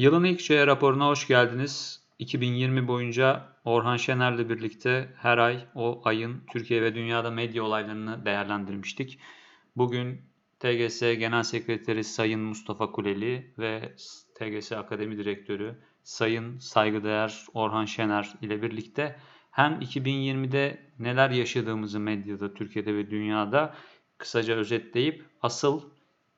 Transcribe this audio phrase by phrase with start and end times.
[0.00, 2.02] Yılın ilk şey raporuna hoş geldiniz.
[2.18, 9.18] 2020 boyunca Orhan Şener'le birlikte her ay o ayın Türkiye ve dünyada medya olaylarını değerlendirmiştik.
[9.76, 10.20] Bugün
[10.58, 13.94] TGS Genel Sekreteri Sayın Mustafa Kuleli ve
[14.34, 19.16] TGS Akademi Direktörü Sayın Saygıdeğer Orhan Şener ile birlikte
[19.50, 23.74] hem 2020'de neler yaşadığımızı medyada, Türkiye'de ve dünyada
[24.18, 25.82] kısaca özetleyip asıl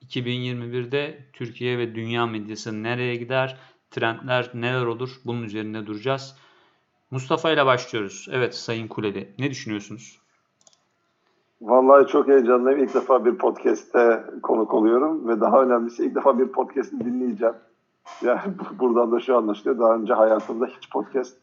[0.08, 3.58] 2021'de Türkiye ve dünya medyası nereye gider,
[3.90, 6.36] trendler neler olur bunun üzerinde duracağız.
[7.10, 8.28] Mustafa ile başlıyoruz.
[8.32, 10.18] Evet Sayın Kuleli ne düşünüyorsunuz?
[11.62, 12.84] Vallahi çok heyecanlıyım.
[12.84, 17.54] İlk defa bir podcast'te konuk oluyorum ve daha önemlisi ilk defa bir podcast'i dinleyeceğim.
[18.22, 18.40] Yani
[18.78, 19.78] buradan da şu anlaşılıyor.
[19.78, 21.36] Daha önce hayatımda hiç podcast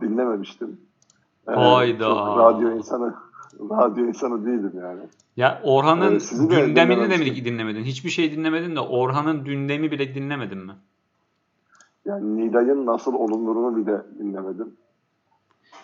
[0.00, 0.80] dinlememiştim.
[1.48, 2.04] Ee, Hayda.
[2.04, 3.14] Çok radyo insanı
[3.60, 5.00] radyo insanı değilim yani.
[5.36, 7.84] Ya Orhan'ın ee, gündemini de mi dinlemedin?
[7.84, 10.72] Hiçbir şey dinlemedin de Orhan'ın gündemi bile dinlemedin mi?
[12.04, 14.76] Yani Nilay'ın nasıl olunduğunu bile dinlemedim.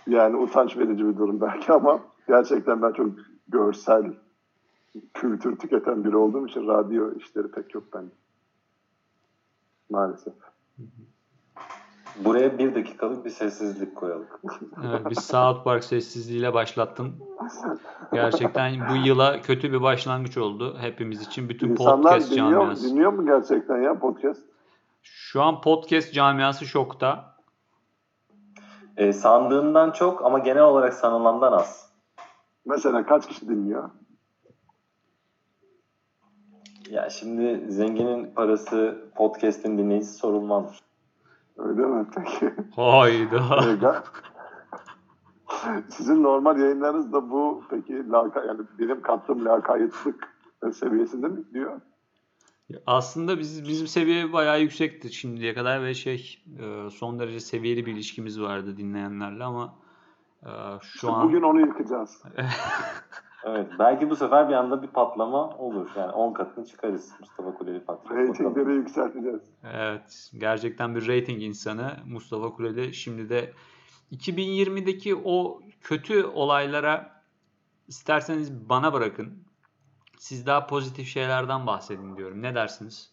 [0.07, 3.11] Yani utanç verici bir durum belki ama gerçekten ben çok
[3.49, 4.12] görsel
[5.15, 8.11] kültür tüketen biri olduğum için radyo işleri pek yok bende.
[9.91, 10.34] Maalesef.
[12.16, 14.27] Buraya bir dakikalık bir sessizlik koyalım.
[14.89, 17.14] evet, bir South Park sessizliğiyle başlattın.
[18.12, 21.48] Gerçekten bu yıla kötü bir başlangıç oldu hepimiz için.
[21.48, 22.91] Bütün İnsanlar podcast dinliyor, camiası.
[22.91, 24.41] dinliyor mu gerçekten ya podcast?
[25.03, 27.34] Şu an podcast camiası şokta.
[28.97, 31.91] E, sandığından çok ama genel olarak sanılandan az.
[32.66, 33.91] Mesela kaç kişi dinliyor?
[36.91, 40.81] Ya şimdi zenginin parası podcast'in dinleyicisi sorulmaz.
[41.56, 42.55] Öyle mi peki?
[42.77, 44.05] Hayda.
[45.89, 50.28] Sizin normal yayınlarınız da bu peki laka, yani benim kattığım lakaytlık
[50.73, 51.81] seviyesinde mi diyor?
[52.87, 57.93] Aslında biz, bizim seviye bayağı yüksekti şimdiye kadar ve şey e, son derece seviyeli bir
[57.93, 59.75] ilişkimiz vardı dinleyenlerle ama
[60.43, 60.50] e,
[60.81, 61.28] şu işte an...
[61.28, 62.22] Bugün onu yıkacağız.
[63.45, 65.91] evet belki bu sefer bir anda bir patlama olur.
[65.97, 68.21] Yani 10 katını çıkarız Mustafa Kuleli patlama.
[68.21, 69.43] Ratingleri yükselteceğiz.
[69.65, 72.95] Evet gerçekten bir rating insanı Mustafa Kuleli.
[72.95, 73.53] Şimdi de
[74.12, 77.23] 2020'deki o kötü olaylara
[77.89, 79.45] isterseniz bana bırakın.
[80.19, 82.43] Siz daha pozitif şeylerden bahsedin diyorum.
[82.43, 83.12] Ne dersiniz?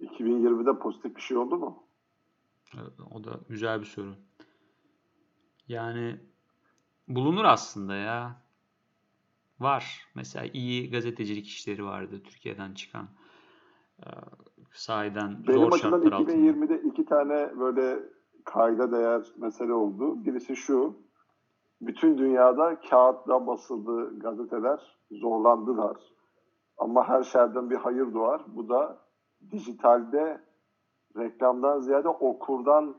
[0.00, 1.82] 2020'de pozitif bir şey oldu mu?
[3.10, 4.14] O da güzel bir soru.
[5.68, 6.20] Yani
[7.08, 8.42] bulunur aslında ya.
[9.60, 10.06] Var.
[10.14, 13.08] Mesela iyi gazetecilik işleri vardı Türkiye'den çıkan.
[13.98, 14.06] Ee,
[14.72, 16.28] sahiden Benim zor şartlar altında.
[16.28, 17.98] Benim 2020'de iki tane böyle
[18.44, 20.24] kayda değer mesele oldu.
[20.24, 20.94] Birisi şu.
[21.80, 25.96] Bütün dünyada kağıtla basıldı gazeteler zorlandılar.
[26.78, 28.42] Ama her şerden bir hayır doğar.
[28.46, 28.98] Bu da
[29.50, 30.40] dijitalde
[31.16, 32.96] reklamdan ziyade okurdan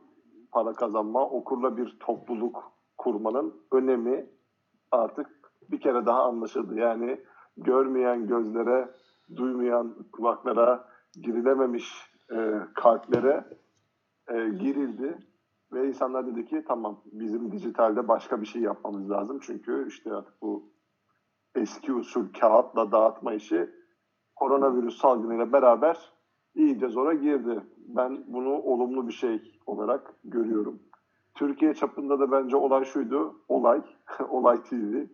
[0.51, 4.29] para kazanma, okurla bir topluluk kurmanın önemi
[4.91, 5.40] artık
[5.71, 6.75] bir kere daha anlaşıldı.
[6.75, 7.21] Yani
[7.57, 8.91] görmeyen gözlere,
[9.35, 13.45] duymayan kulaklara, girilememiş e, kalplere
[14.27, 15.17] e, girildi.
[15.73, 19.39] Ve insanlar dedi ki tamam bizim dijitalde başka bir şey yapmamız lazım.
[19.41, 20.71] Çünkü işte artık bu
[21.55, 23.69] eski usul kağıtla dağıtma işi
[24.35, 26.11] koronavirüs salgınıyla beraber
[26.55, 27.61] iyice zora girdi.
[27.77, 30.79] Ben bunu olumlu bir şey olarak görüyorum.
[31.33, 33.35] Türkiye çapında da bence olay şuydu.
[33.47, 33.81] Olay,
[34.29, 35.05] Olay TV.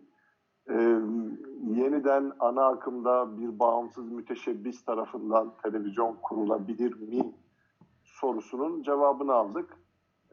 [0.70, 0.74] Ee,
[1.66, 7.34] yeniden ana akımda bir bağımsız müteşebbis tarafından televizyon kurulabilir mi
[8.04, 9.76] sorusunun cevabını aldık.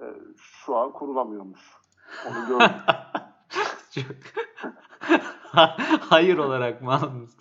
[0.02, 1.62] Ee, şu an kurulamıyormuş.
[2.28, 2.72] Onu gördük.
[6.10, 7.38] Hayır olarak mı aldınız?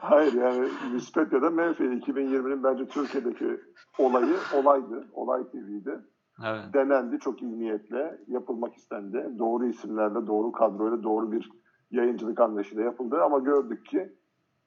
[0.00, 1.82] Hayır yani müspet ya da menfi.
[1.82, 3.60] 2020'nin bence Türkiye'deki
[3.98, 5.08] olayı olaydı.
[5.12, 6.00] Olay TV'ydi.
[6.44, 6.74] Evet.
[6.74, 8.18] Denendi çok iyi niyetle.
[8.26, 9.34] Yapılmak istendi.
[9.38, 11.50] Doğru isimlerle, doğru kadroyla, doğru bir
[11.90, 13.22] yayıncılık anlayışıyla yapıldı.
[13.22, 14.12] Ama gördük ki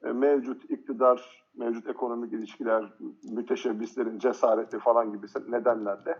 [0.04, 2.92] e, mevcut iktidar, mevcut ekonomik ilişkiler,
[3.30, 6.18] müteşebbislerin cesareti falan gibi nedenlerle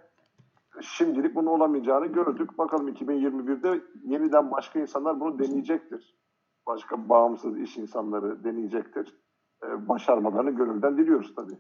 [0.83, 2.59] şimdilik bunun olamayacağını gördük.
[2.59, 6.15] Bakalım 2021'de yeniden başka insanlar bunu deneyecektir.
[6.67, 9.15] Başka bağımsız iş insanları deneyecektir.
[9.65, 11.59] Ee, başarmalarını gönülden diliyoruz tabii.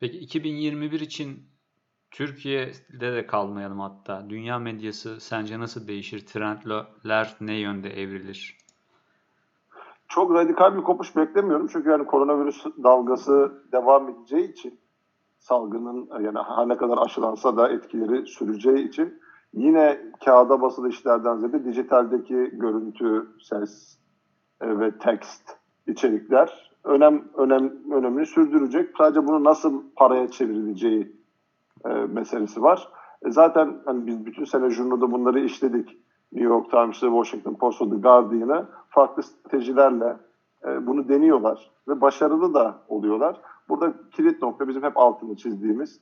[0.00, 1.53] Peki 2021 için
[2.14, 4.30] Türkiye'de de kalmayalım hatta.
[4.30, 6.26] Dünya medyası sence nasıl değişir?
[6.26, 8.58] Trendler ne yönde evrilir?
[10.08, 11.66] Çok radikal bir kopuş beklemiyorum.
[11.72, 14.78] Çünkü yani koronavirüs dalgası devam edeceği için
[15.38, 19.20] salgının yani her ne kadar aşılansa da etkileri süreceği için
[19.52, 23.98] yine kağıda basılı işlerden ziyade dijitaldeki görüntü, ses
[24.60, 25.42] e, ve tekst
[25.86, 28.90] içerikler önem önem önemini sürdürecek.
[28.98, 31.23] Sadece bunu nasıl paraya çevrileceği
[31.84, 32.88] e, meselesi var.
[33.26, 35.98] E, zaten hani biz bütün sene jurnoda bunları işledik.
[36.32, 40.16] New York Times'ı, Washington Post'u, The Guardian'ı farklı stratejilerle
[40.64, 43.40] e, bunu deniyorlar ve başarılı da oluyorlar.
[43.68, 46.00] Burada kilit nokta bizim hep altını çizdiğimiz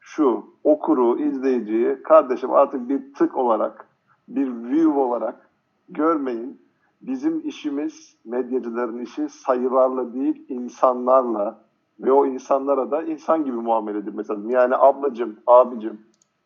[0.00, 3.88] şu okuru, izleyiciyi kardeşim artık bir tık olarak,
[4.28, 5.50] bir view olarak
[5.88, 6.60] görmeyin.
[7.02, 11.64] Bizim işimiz, medyacıların işi sayılarla değil, insanlarla
[12.00, 14.50] ve o insanlara da insan gibi muamele edilmesi lazım.
[14.50, 16.00] Yani ablacım, abicim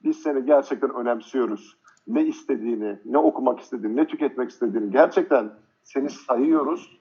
[0.04, 1.76] biz seni gerçekten önemsiyoruz.
[2.06, 5.50] Ne istediğini, ne okumak istediğini, ne tüketmek istediğini gerçekten
[5.84, 7.00] seni sayıyoruz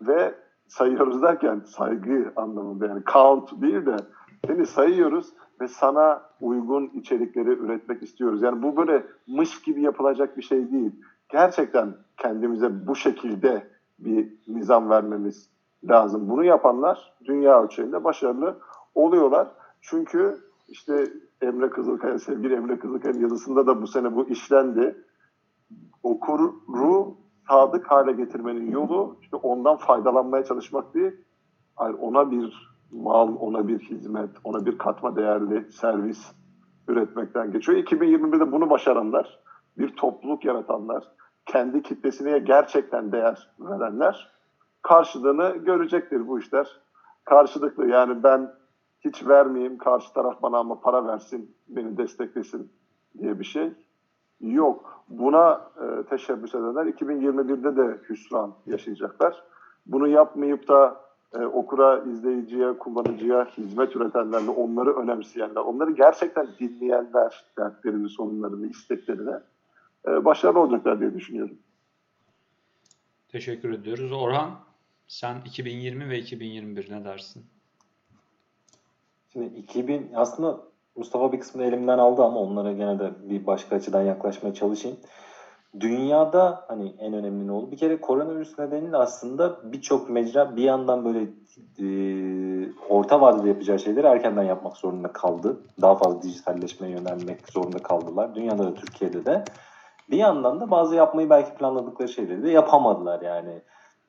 [0.00, 0.34] ve
[0.68, 3.96] sayıyoruz derken saygı anlamında yani count değil de
[4.46, 8.42] seni sayıyoruz ve sana uygun içerikleri üretmek istiyoruz.
[8.42, 10.92] Yani bu böyle mış gibi yapılacak bir şey değil.
[11.28, 13.66] Gerçekten kendimize bu şekilde
[13.98, 15.50] bir nizam vermemiz
[15.88, 16.28] lazım.
[16.28, 18.58] Bunu yapanlar dünya ölçeğinde başarılı
[18.94, 19.48] oluyorlar.
[19.80, 20.38] Çünkü
[20.68, 21.12] işte
[21.42, 25.04] Emre Kızılkaya, sevgili Emre Kızılkaya'nın yazısında da bu sene bu işlendi.
[26.02, 26.54] Okuru
[27.48, 31.12] sadık hale getirmenin yolu işte ondan faydalanmaya çalışmak değil,
[31.76, 36.32] hayır ona bir mal, ona bir hizmet, ona bir katma değerli servis
[36.88, 37.78] üretmekten geçiyor.
[37.78, 39.40] 2021'de bunu başaranlar,
[39.78, 41.04] bir topluluk yaratanlar,
[41.46, 44.30] kendi kitlesine gerçekten değer verenler
[44.82, 46.80] karşılığını görecektir bu işler.
[47.24, 48.52] Karşılıklı yani ben
[49.00, 52.72] hiç vermeyeyim, karşı taraf bana ama para versin, beni desteklesin
[53.18, 53.72] diye bir şey
[54.40, 55.04] yok.
[55.08, 59.42] Buna e, teşebbüs edenler 2021'de de hüsran yaşayacaklar.
[59.86, 61.00] Bunu yapmayıp da
[61.34, 69.34] e, okura, izleyiciye, kullanıcıya hizmet üretenlerle onları önemseyenler, onları gerçekten dinleyenler dertlerini, sorunlarını, isteklerini
[70.08, 71.58] e, başarılı olacaklar diye düşünüyorum.
[73.28, 74.12] Teşekkür ediyoruz.
[74.12, 74.50] Orhan
[75.10, 77.46] sen 2020 ve 2021 ne dersin?
[79.32, 80.60] Şimdi 2000 aslında
[80.96, 84.96] Mustafa bir kısmını elimden aldı ama onlara gene de bir başka açıdan yaklaşmaya çalışayım.
[85.80, 87.70] Dünyada hani en önemli ne oldu?
[87.70, 91.20] Bir kere koronavirüs nedeniyle aslında birçok mecra bir yandan böyle
[91.78, 91.86] e,
[92.88, 95.60] orta vadede yapacağı şeyleri erkenden yapmak zorunda kaldı.
[95.80, 98.34] Daha fazla dijitalleşmeye yönelmek zorunda kaldılar.
[98.34, 99.44] Dünyada da Türkiye'de de.
[100.10, 103.62] Bir yandan da bazı yapmayı belki planladıkları şeyleri de yapamadılar yani.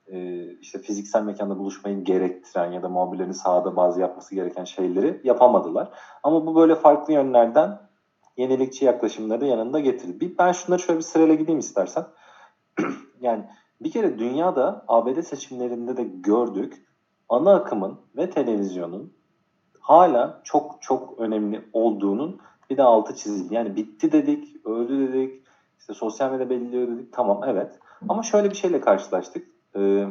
[0.06, 5.90] E, işte fiziksel mekanda buluşmayı gerektiren ya da muhabirlerin sahada bazı yapması gereken şeyleri yapamadılar.
[6.22, 7.78] Ama bu böyle farklı yönlerden
[8.36, 10.20] yenilikçi yaklaşımları yanında getirdi.
[10.20, 12.04] Bir, ben şunları şöyle bir sırayla gideyim istersen.
[13.20, 13.44] yani
[13.80, 16.86] bir kere dünyada ABD seçimlerinde de gördük
[17.28, 19.12] ana akımın ve televizyonun
[19.80, 22.40] hala çok çok önemli olduğunun
[22.70, 23.54] bir de altı çizildi.
[23.54, 25.42] Yani bitti dedik, öldü dedik,
[25.78, 27.12] işte sosyal medya belirliyor dedik.
[27.12, 27.78] Tamam evet.
[28.08, 29.51] Ama şöyle bir şeyle karşılaştık.
[29.76, 30.06] Ee,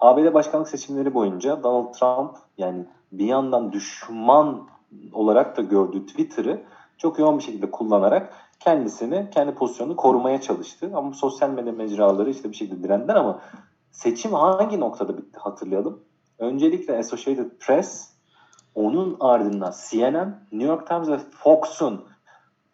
[0.00, 4.68] ABD başkanlık seçimleri boyunca Donald Trump yani bir yandan düşman
[5.12, 6.62] olarak da gördüğü Twitter'ı
[6.98, 10.90] çok yoğun bir şekilde kullanarak kendisini, kendi pozisyonunu korumaya çalıştı.
[10.94, 13.40] Ama sosyal medya mecraları işte bir şekilde direndiler ama
[13.90, 16.00] seçim hangi noktada bitti hatırlayalım.
[16.38, 18.12] Öncelikle Associated Press,
[18.74, 22.04] onun ardından CNN, New York Times ve Fox'un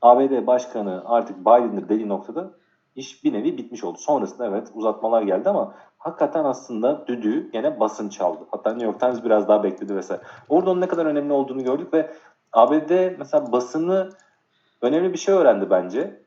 [0.03, 2.51] ABD başkanı artık Biden'dır dediği noktada
[2.99, 3.99] iş bir nevi bitmiş oldu.
[3.99, 8.47] Sonrasında evet uzatmalar geldi ama hakikaten aslında düdüğü gene basın çaldı.
[8.51, 10.23] Hatta New York Times biraz daha bekledi vesaire.
[10.49, 12.11] Orada onun ne kadar önemli olduğunu gördük ve
[12.53, 14.11] ABD mesela basını
[14.83, 16.23] önemli bir şey öğrendi bence.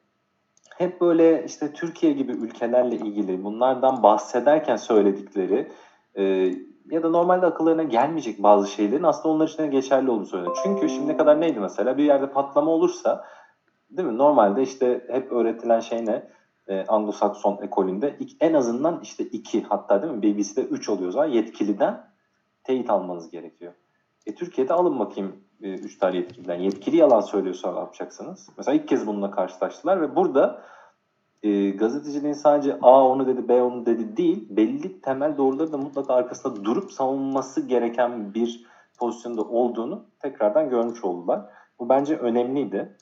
[0.77, 5.71] Hep böyle işte Türkiye gibi ülkelerle ilgili bunlardan bahsederken söyledikleri
[6.15, 6.23] e,
[6.89, 10.49] ya da normalde akıllarına gelmeyecek bazı şeylerin aslında onlar için geçerli olduğunu söyledi.
[10.63, 13.25] Çünkü şimdiye kadar neydi mesela bir yerde patlama olursa
[13.89, 14.17] değil mi?
[14.17, 16.23] Normalde işte hep öğretilen şey ne?
[16.67, 22.11] E, Anglo-Sakson ekolünde en azından işte iki hatta değil mi BBC'de üç oluyor zaman yetkiliden
[22.63, 23.73] teyit almanız gerekiyor.
[24.25, 26.59] E, Türkiye'de alın bakayım e, üç tane yetkiliden.
[26.59, 28.49] Yetkili yalan söylüyorsa ne yapacaksınız?
[28.57, 30.61] Mesela ilk kez bununla karşılaştılar ve burada
[31.43, 36.13] e, gazeteciliğin sadece A onu dedi B onu dedi değil belli temel doğruları da mutlaka
[36.13, 38.65] arkasında durup savunması gereken bir
[38.97, 41.41] pozisyonda olduğunu tekrardan görmüş oldular.
[41.79, 42.97] Bu bence önemliydi.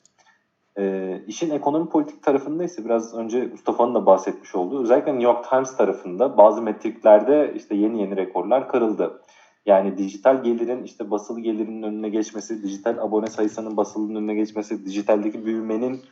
[0.78, 5.50] E, işin ekonomi politik tarafında ise biraz önce Mustafa'nın da bahsetmiş olduğu özellikle New York
[5.50, 9.20] Times tarafında bazı metriklerde işte yeni yeni rekorlar kırıldı.
[9.66, 15.46] Yani dijital gelirin işte basılı gelirinin önüne geçmesi, dijital abone sayısının basılının önüne geçmesi, dijitaldeki
[15.46, 16.02] büyümenin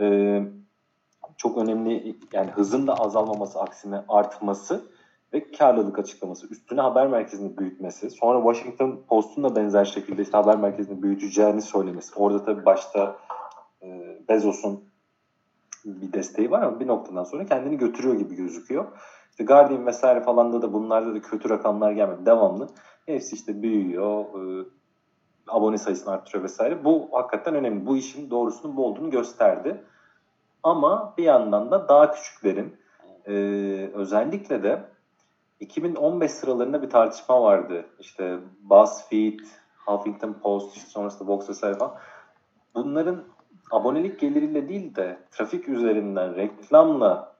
[0.00, 0.38] e,
[1.36, 4.84] çok önemli yani hızın da azalmaması aksine artması
[5.32, 6.46] ve karlılık açıklaması.
[6.46, 8.10] Üstüne haber merkezini büyütmesi.
[8.10, 12.14] Sonra Washington Post'un da benzer şekilde işte haber merkezini büyüteceğini söylemesi.
[12.16, 13.16] Orada tabii başta
[14.28, 14.84] Bezos'un
[15.84, 18.84] bir desteği var ama bir noktadan sonra kendini götürüyor gibi gözüküyor.
[19.30, 22.26] İşte Guardian vesaire falanda da bunlarda da kötü rakamlar gelmedi.
[22.26, 22.68] Devamlı.
[23.06, 24.24] Hepsi işte büyüyor.
[24.24, 24.64] E,
[25.48, 26.84] abone sayısını arttırıyor vesaire.
[26.84, 27.86] Bu hakikaten önemli.
[27.86, 29.84] Bu işin doğrusunun bu olduğunu gösterdi.
[30.62, 32.76] Ama bir yandan da daha küçüklerin
[33.26, 33.32] e,
[33.94, 34.84] özellikle de
[35.60, 37.86] 2015 sıralarında bir tartışma vardı.
[38.00, 39.40] İşte BuzzFeed,
[39.86, 41.94] Huffington Post, işte sonrasında Vox vesaire falan.
[42.74, 43.24] Bunların
[43.72, 47.36] abonelik geliriyle değil de trafik üzerinden reklamla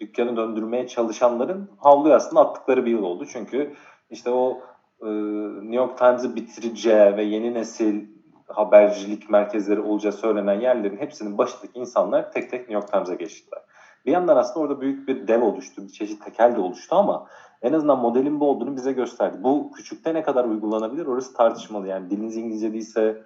[0.00, 3.26] dükkanı döndürmeye çalışanların havluya aslında attıkları bir yıl oldu.
[3.32, 3.74] Çünkü
[4.10, 4.60] işte o
[5.00, 5.06] e,
[5.54, 8.06] New York Times'ı bitireceği ve yeni nesil
[8.46, 13.62] habercilik merkezleri olacağı söylenen yerlerin hepsinin başındaki insanlar tek tek New York Times'a geçtiler.
[14.06, 17.26] Bir yandan aslında orada büyük bir dev oluştu, bir çeşit tekel de oluştu ama
[17.62, 19.36] en azından modelin bu olduğunu bize gösterdi.
[19.40, 21.88] Bu küçükte ne kadar uygulanabilir orası tartışmalı.
[21.88, 23.22] Yani diliniz İngilizce değilse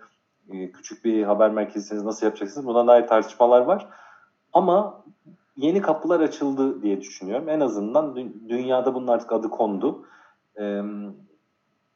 [0.48, 3.88] küçük bir haber merkezisiniz nasıl yapacaksınız buna dair tartışmalar var.
[4.52, 5.04] Ama
[5.56, 7.48] yeni kapılar açıldı diye düşünüyorum.
[7.48, 8.16] En azından
[8.48, 10.06] dünyada bunun artık adı kondu.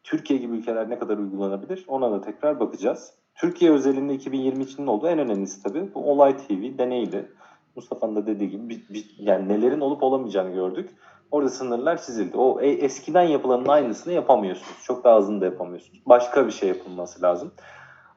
[0.05, 3.13] Türkiye gibi ülkeler ne kadar uygulanabilir ona da tekrar bakacağız.
[3.35, 7.33] Türkiye özelinde 2020 için olduğu en önemlisi tabii bu Olay TV deneydi.
[7.77, 10.91] Mustafa'nın da dediği gibi bir, bir, yani nelerin olup olamayacağını gördük.
[11.31, 12.37] Orada sınırlar çizildi.
[12.37, 14.83] O e, eskiden yapılanın aynısını yapamıyorsunuz.
[14.83, 16.03] Çok daha hızlı da yapamıyorsunuz.
[16.07, 17.53] Başka bir şey yapılması lazım.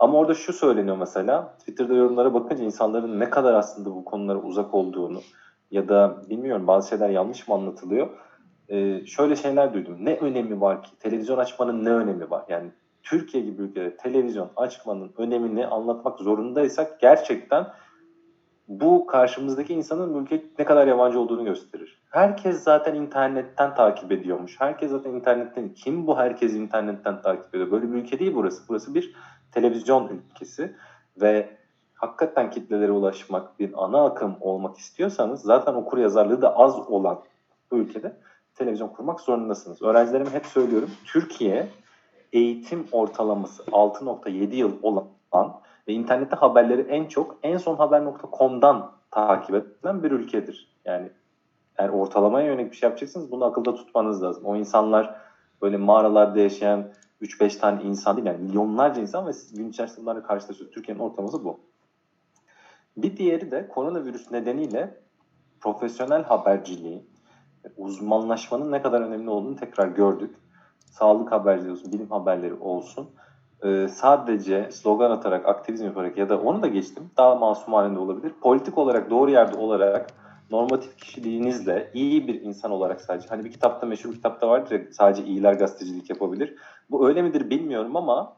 [0.03, 1.55] Ama orada şu söyleniyor mesela.
[1.59, 5.21] Twitter'da yorumlara bakınca insanların ne kadar aslında bu konulara uzak olduğunu
[5.71, 8.09] ya da bilmiyorum bazı şeyler yanlış mı anlatılıyor.
[8.69, 9.97] Ee, şöyle şeyler duydum.
[9.99, 10.89] Ne önemi var ki?
[10.99, 12.45] Televizyon açmanın ne önemi var?
[12.49, 12.71] Yani
[13.03, 17.67] Türkiye gibi ülkede televizyon açmanın önemini anlatmak zorundaysak gerçekten
[18.67, 22.03] bu karşımızdaki insanın ülke ne kadar yabancı olduğunu gösterir.
[22.09, 24.61] Herkes zaten internetten takip ediyormuş.
[24.61, 25.73] Herkes zaten internetten.
[25.73, 27.71] Kim bu herkes internetten takip ediyor?
[27.71, 28.63] Böyle bir ülke değil burası.
[28.69, 29.15] Burası bir
[29.53, 30.75] televizyon ülkesi
[31.21, 31.57] ve
[31.93, 37.19] hakikaten kitlelere ulaşmak, bir ana akım olmak istiyorsanız zaten okur yazarlığı da az olan
[37.71, 38.17] bu ülkede
[38.55, 39.81] televizyon kurmak zorundasınız.
[39.81, 40.89] Öğrencilerime hep söylüyorum.
[41.05, 41.67] Türkiye
[42.33, 45.53] eğitim ortalaması 6.7 yıl olan
[45.87, 50.67] ve internette haberleri en çok en son haber.com'dan takip edilen bir ülkedir.
[50.85, 51.09] Yani
[51.77, 54.45] eğer ortalamaya yönelik bir şey yapacaksınız bunu akılda tutmanız lazım.
[54.45, 55.15] O insanlar
[55.61, 56.85] böyle mağaralarda yaşayan
[57.23, 60.71] 3-5 tane insan değil yani milyonlarca insan ve siz gün içerisinde karşılaşıyorsunuz.
[60.71, 61.59] Türkiye'nin ortalaması bu.
[62.97, 64.97] Bir diğeri de koronavirüs nedeniyle
[65.61, 67.03] profesyonel haberciliği,
[67.77, 70.35] uzmanlaşmanın ne kadar önemli olduğunu tekrar gördük.
[70.85, 73.09] Sağlık haberleri olsun, bilim haberleri olsun.
[73.63, 77.11] Ee, sadece slogan atarak, aktivizm yaparak ya da onu da geçtim.
[77.17, 78.33] Daha masum halinde olabilir.
[78.41, 83.87] Politik olarak doğru yerde olarak normatif kişiliğinizle iyi bir insan olarak sadece hani bir kitapta
[83.87, 86.55] meşhur bir kitapta vardır ya sadece iyiler gazetecilik yapabilir.
[86.89, 88.37] Bu öyle midir bilmiyorum ama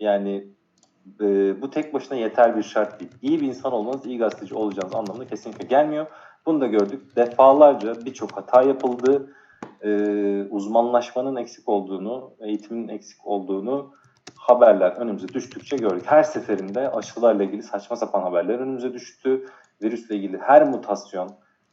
[0.00, 0.46] yani
[1.20, 3.12] e, bu tek başına yeter bir şart değil.
[3.22, 6.06] İyi bir insan olmanız iyi gazeteci olacağınız anlamına kesinlikle gelmiyor.
[6.46, 7.16] Bunu da gördük.
[7.16, 9.34] Defalarca birçok hata yapıldı.
[9.82, 9.90] E,
[10.50, 13.92] uzmanlaşmanın eksik olduğunu, eğitimin eksik olduğunu
[14.36, 16.02] haberler önümüze düştükçe gördük.
[16.06, 19.46] Her seferinde aşılarla ilgili saçma sapan haberler önümüze düştü.
[19.82, 21.30] Virüsle ilgili her mutasyon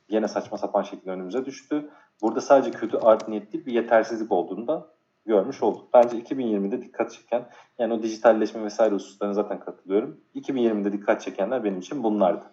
[0.10, 1.90] yine saçma sapan şekilde önümüze düştü.
[2.22, 4.88] Burada sadece kötü art niyetli bir yetersizlik olduğunu da
[5.26, 5.88] görmüş olduk.
[5.94, 7.50] Bence 2020'de dikkat çeken,
[7.80, 10.22] yani o dijitalleşme vesaire hususlarına zaten katılıyorum.
[10.36, 12.44] 2020'de dikkat çekenler benim için bunlardı.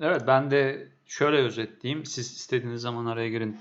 [0.00, 2.04] Evet ben de şöyle özetleyeyim.
[2.04, 3.56] Siz istediğiniz zaman araya girin.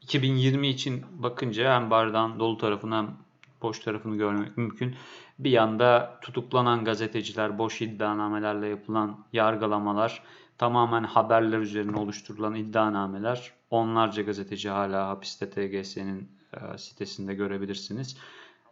[0.00, 3.16] 2020 ee, için bakınca hem bardağın dolu tarafını hem
[3.62, 4.94] boş tarafını görmek mümkün.
[5.38, 10.22] Bir yanda tutuklanan gazeteciler, boş iddianamelerle yapılan yargılamalar,
[10.58, 13.52] tamamen haberler üzerine oluşturulan iddianameler.
[13.70, 18.16] Onlarca gazeteci hala hapiste TGS'nin e, sitesinde görebilirsiniz.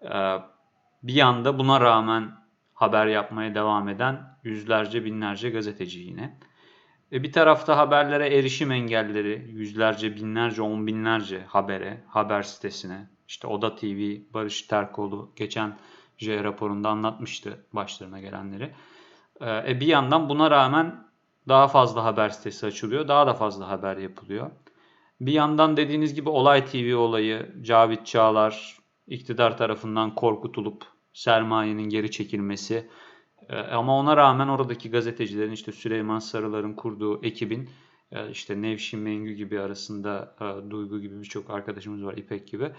[0.02, 0.38] E,
[1.02, 2.31] bir yanda buna rağmen
[2.75, 6.38] haber yapmaya devam eden yüzlerce binlerce gazeteci yine.
[7.12, 13.16] E bir tarafta haberlere erişim engelleri, yüzlerce, binlerce, on binlerce habere, haber sitesine.
[13.28, 15.78] İşte Oda TV, Barış Terkoğlu geçen
[16.18, 18.75] J raporunda anlatmıştı başlarına gelenleri.
[19.42, 21.04] E bir yandan buna rağmen
[21.49, 24.50] daha fazla haber sitesi açılıyor, daha da fazla haber yapılıyor.
[25.21, 32.88] Bir yandan dediğiniz gibi Olay TV olayı, Cavit Çağlar iktidar tarafından korkutulup sermayenin geri çekilmesi.
[33.49, 37.71] E, ama ona rağmen oradaki gazetecilerin işte Süleyman Sarılar'ın kurduğu ekibin
[38.12, 42.73] e, işte Nevşin Mengü gibi arasında e, Duygu gibi birçok arkadaşımız var İpek gibi.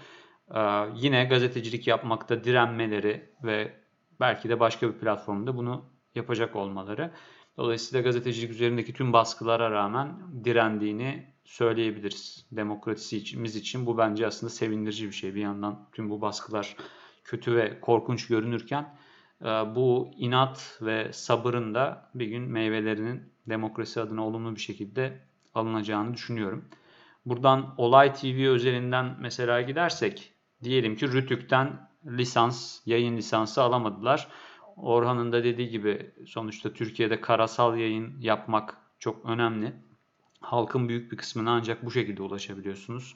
[0.95, 3.73] Yine gazetecilik yapmakta direnmeleri ve
[4.19, 5.85] belki de başka bir platformda bunu
[6.15, 7.11] yapacak olmaları.
[7.57, 12.47] Dolayısıyla gazetecilik üzerindeki tüm baskılara rağmen direndiğini söyleyebiliriz.
[12.51, 15.35] Demokrasimiz için bu bence aslında sevindirici bir şey.
[15.35, 16.75] Bir yandan tüm bu baskılar
[17.23, 18.97] kötü ve korkunç görünürken
[19.41, 25.19] e, bu inat ve sabırın da bir gün meyvelerinin demokrasi adına olumlu bir şekilde
[25.53, 26.65] alınacağını düşünüyorum.
[27.25, 30.33] Buradan Olay TV özelinden mesela gidersek
[30.63, 34.27] diyelim ki Rütük'ten lisans, yayın lisansı alamadılar.
[34.77, 39.73] Orhan'ın da dediği gibi sonuçta Türkiye'de karasal yayın yapmak çok önemli.
[40.41, 43.15] Halkın büyük bir kısmına ancak bu şekilde ulaşabiliyorsunuz.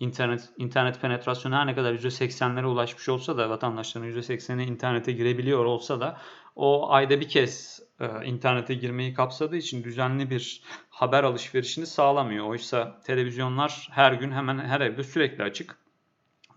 [0.00, 6.00] İnternet internet penetrasyonu her ne kadar %80'lere ulaşmış olsa da vatandaşların %80'i internete girebiliyor olsa
[6.00, 6.18] da
[6.56, 12.46] o ayda bir kez e, internete girmeyi kapsadığı için düzenli bir haber alışverişini sağlamıyor.
[12.46, 15.87] Oysa televizyonlar her gün hemen her evde sürekli açık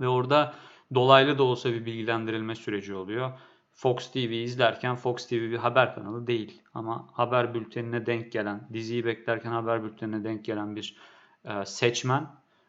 [0.02, 0.54] ve orada
[0.96, 3.32] dolaylı da olsa bir bilgilendirilme süreci oluyor.
[3.74, 9.06] Fox TV izlerken Fox TV bir haber kanalı değil ama haber bültenine denk gelen, diziyi
[9.06, 10.98] beklerken haber bültenine denk gelen bir
[11.46, 12.28] e, seçmen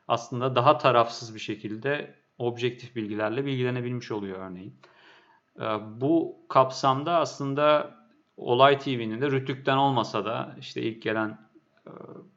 [0.09, 4.81] aslında daha tarafsız bir şekilde objektif bilgilerle bilgilenebilmiş oluyor örneğin.
[5.61, 5.65] E,
[6.01, 7.95] bu kapsamda aslında
[8.37, 11.39] Olay TV'nin de Rütük'ten olmasa da işte ilk gelen
[11.87, 11.91] e,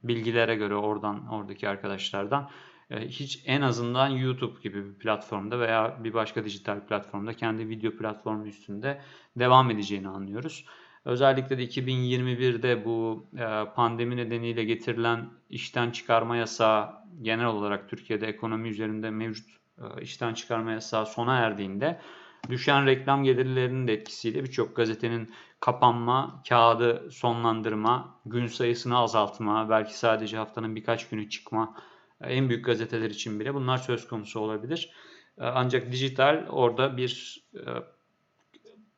[0.03, 2.49] bilgilere göre oradan oradaki arkadaşlardan
[2.91, 8.47] hiç en azından YouTube gibi bir platformda veya bir başka dijital platformda kendi video platformu
[8.47, 9.01] üstünde
[9.35, 10.65] devam edeceğini anlıyoruz.
[11.05, 16.89] Özellikle de 2021'de bu e, pandemi nedeniyle getirilen işten çıkarma yasağı
[17.21, 21.99] genel olarak Türkiye'de ekonomi üzerinde mevcut e, işten çıkarma yasağı sona erdiğinde
[22.49, 30.37] düşen reklam gelirlerinin de etkisiyle birçok gazetenin kapanma, kağıdı sonlandırma, gün sayısını azaltma, belki sadece
[30.37, 31.75] haftanın birkaç günü çıkma
[32.29, 34.91] en büyük gazeteler için bile bunlar söz konusu olabilir.
[35.37, 37.61] Ee, ancak dijital orada bir e,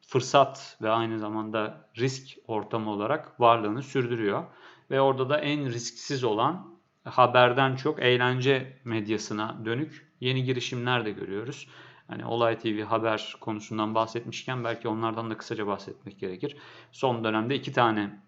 [0.08, 4.44] fırsat ve aynı zamanda risk ortamı olarak varlığını sürdürüyor.
[4.92, 11.68] Ve orada da en risksiz olan haberden çok eğlence medyasına dönük yeni girişimler de görüyoruz.
[12.08, 16.58] Hani Olay TV haber konusundan bahsetmişken belki onlardan da kısaca bahsetmek gerekir.
[16.92, 18.22] Son dönemde iki tane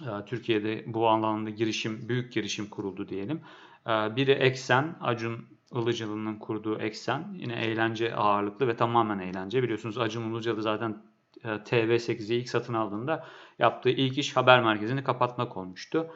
[0.00, 3.40] e, Türkiye'de bu alanda girişim, büyük girişim kuruldu diyelim.
[3.86, 7.34] Ee, biri Eksen, Acun Ilıcalı'nın kurduğu Eksen.
[7.34, 9.62] Yine eğlence ağırlıklı ve tamamen eğlence.
[9.62, 11.02] Biliyorsunuz Acun Ilıcalı zaten
[11.44, 13.26] e, TV8'i ilk satın aldığında
[13.58, 16.10] yaptığı ilk iş haber merkezini kapatmak olmuştu.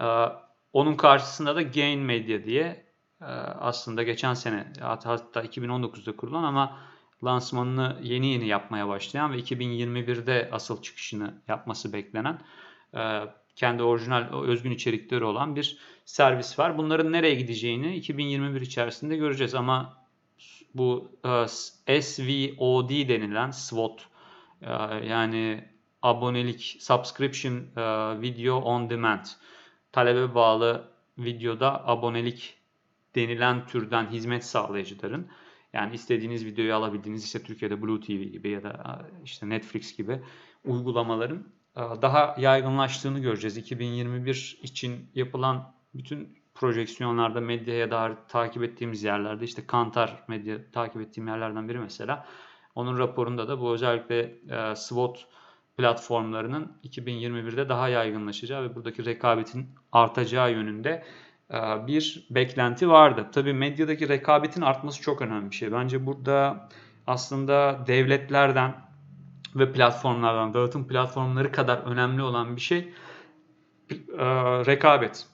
[0.00, 0.26] Ee,
[0.72, 2.86] onun karşısında da Gain Media diye
[3.20, 6.78] e, aslında geçen sene hatta 2019'da kurulan ama
[7.24, 12.38] lansmanını yeni yeni yapmaya başlayan ve 2021'de asıl çıkışını yapması beklenen
[12.94, 13.22] e,
[13.60, 16.78] kendi orijinal özgün içerikleri olan bir servis var.
[16.78, 19.96] Bunların nereye gideceğini 2021 içerisinde göreceğiz ama
[20.74, 21.10] bu
[21.86, 24.08] e, SVOD denilen SWOT
[24.62, 24.70] e,
[25.06, 25.64] yani
[26.02, 29.24] abonelik subscription e, video on demand
[29.92, 32.54] talebe bağlı videoda abonelik
[33.14, 35.28] denilen türden hizmet sağlayıcıların
[35.72, 40.20] yani istediğiniz videoyu alabildiğiniz işte Türkiye'de Blue TV gibi ya da işte Netflix gibi
[40.64, 41.46] uygulamaların
[41.76, 43.56] daha yaygınlaştığını göreceğiz.
[43.56, 51.28] 2021 için yapılan bütün projeksiyonlarda medyaya dair takip ettiğimiz yerlerde işte Kantar medya takip ettiğim
[51.28, 52.26] yerlerden biri mesela.
[52.74, 55.26] Onun raporunda da bu özellikle e, SWOT
[55.76, 61.04] platformlarının 2021'de daha yaygınlaşacağı ve buradaki rekabetin artacağı yönünde
[61.50, 63.26] e, bir beklenti vardı.
[63.32, 65.72] Tabii medyadaki rekabetin artması çok önemli bir şey.
[65.72, 66.68] Bence burada
[67.06, 68.89] aslında devletlerden
[69.56, 72.78] ve platformlardan, dağıtım platformları kadar önemli olan bir şey
[74.18, 74.26] e,
[74.66, 75.26] rekabet.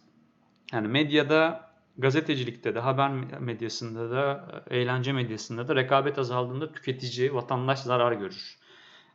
[0.73, 8.13] Yani medyada, gazetecilikte de, haber medyasında da, eğlence medyasında da rekabet azaldığında tüketici, vatandaş zarar
[8.13, 8.59] görür.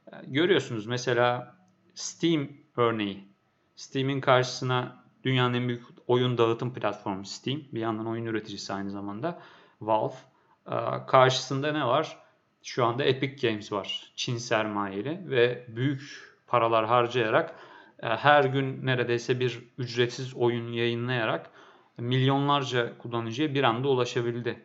[0.07, 1.55] E, görüyorsunuz mesela
[1.95, 3.27] Steam örneği.
[3.75, 7.61] Steam'in karşısına dünyanın en büyük oyun dağıtım platformu Steam.
[7.71, 9.41] Bir yandan oyun üreticisi aynı zamanda
[9.81, 10.13] Valve.
[10.67, 10.75] E,
[11.07, 12.17] karşısında ne var?
[12.63, 14.11] Şu anda Epic Games var.
[14.15, 17.55] Çin sermayeli ve büyük paralar harcayarak
[17.99, 21.49] e, her gün neredeyse bir ücretsiz oyun yayınlayarak
[21.97, 24.61] milyonlarca kullanıcıya bir anda ulaşabildi.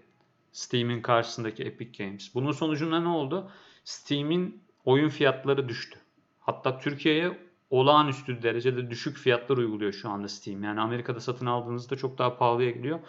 [0.53, 2.35] Steam'in karşısındaki Epic Games.
[2.35, 3.51] Bunun sonucunda ne oldu?
[3.85, 5.99] Steam'in oyun fiyatları düştü.
[6.41, 7.39] Hatta Türkiye'ye
[7.71, 10.65] olağanüstü derecede düşük fiyatlar uyguluyor şu anda Steam.
[10.65, 13.01] Yani Amerika'da satın aldığınızda çok daha pahalıya geliyor.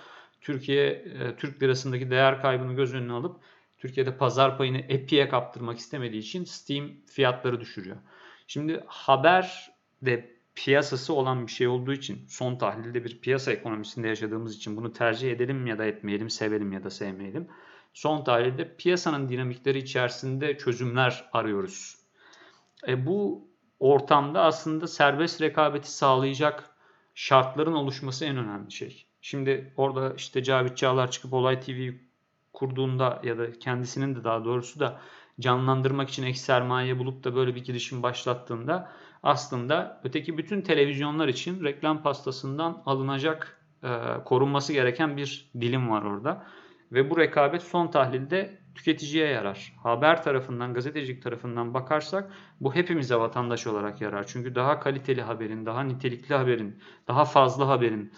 [0.41, 3.35] Türkiye e, Türk lirasındaki değer kaybını göz önüne alıp
[3.77, 7.97] Türkiye'de pazar payını Epic'e kaptırmak istemediği için Steam fiyatları düşürüyor.
[8.47, 14.55] Şimdi haber de piyasası olan bir şey olduğu için son tahlilde bir piyasa ekonomisinde yaşadığımız
[14.55, 17.47] için bunu tercih edelim ya da etmeyelim, sevelim ya da sevmeyelim.
[17.93, 21.97] Son tahlilde piyasanın dinamikleri içerisinde çözümler arıyoruz.
[22.87, 23.47] E bu
[23.79, 26.69] ortamda aslında serbest rekabeti sağlayacak
[27.15, 29.05] şartların oluşması en önemli şey.
[29.21, 31.91] Şimdi orada işte Cavit Çağlar çıkıp Olay TV
[32.57, 34.99] kurduğunda ya da kendisinin de daha doğrusu da
[35.39, 38.91] canlandırmak için ek sermaye bulup da böyle bir girişim başlattığında
[39.23, 43.89] aslında öteki bütün televizyonlar için reklam pastasından alınacak e,
[44.25, 46.45] korunması gereken bir dilim var orada.
[46.91, 49.73] Ve bu rekabet son tahlilde tüketiciye yarar.
[49.83, 54.27] Haber tarafından, gazetecilik tarafından bakarsak bu hepimize vatandaş olarak yarar.
[54.27, 58.13] Çünkü daha kaliteli haberin, daha nitelikli haberin, daha fazla haberin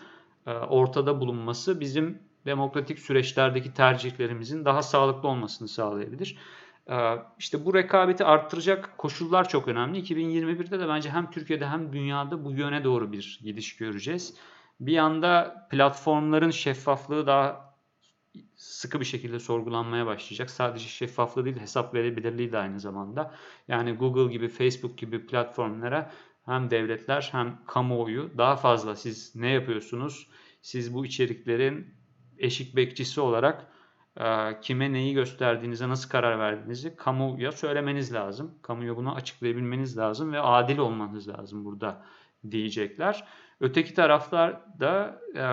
[0.47, 6.38] e, ortada bulunması bizim demokratik süreçlerdeki tercihlerimizin daha sağlıklı olmasını sağlayabilir.
[6.89, 6.95] E,
[7.39, 9.99] işte bu rekabeti arttıracak koşullar çok önemli.
[9.99, 14.36] 2021'de de bence hem Türkiye'de hem dünyada bu yöne doğru bir gidiş göreceğiz.
[14.80, 17.75] Bir yanda platformların şeffaflığı daha
[18.56, 20.49] sıkı bir şekilde sorgulanmaya başlayacak.
[20.49, 23.36] Sadece şeffaflığı değil hesap verebilirliği de aynı zamanda.
[23.67, 26.12] Yani Google gibi, Facebook gibi platformlara
[26.45, 30.28] hem devletler hem kamuoyu daha fazla siz ne yapıyorsunuz?
[30.62, 31.98] Siz bu içeriklerin
[32.39, 33.67] eşik bekçisi olarak
[34.17, 38.56] e, kime neyi gösterdiğinize nasıl karar verdiğinizi kamuya söylemeniz lazım.
[38.62, 42.06] Kamuya bunu açıklayabilmeniz lazım ve adil olmanız lazım burada
[42.52, 43.23] diyecekler.
[43.60, 45.43] Öteki taraflar da e,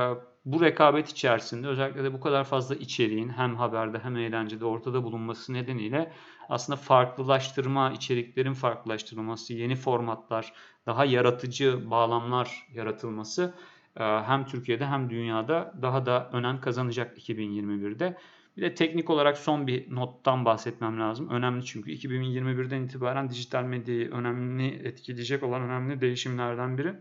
[0.46, 5.52] bu rekabet içerisinde özellikle de bu kadar fazla içeriğin hem haberde hem eğlencede ortada bulunması
[5.52, 6.12] nedeniyle
[6.48, 10.52] aslında farklılaştırma, içeriklerin farklılaştırılması, yeni formatlar,
[10.86, 13.54] daha yaratıcı bağlamlar yaratılması
[13.96, 18.16] hem Türkiye'de hem dünyada daha da önem kazanacak 2021'de.
[18.56, 21.30] Bir de teknik olarak son bir nottan bahsetmem lazım.
[21.30, 26.94] Önemli çünkü 2021'den itibaren dijital medyayı önemli etkileyecek olan önemli değişimlerden biri.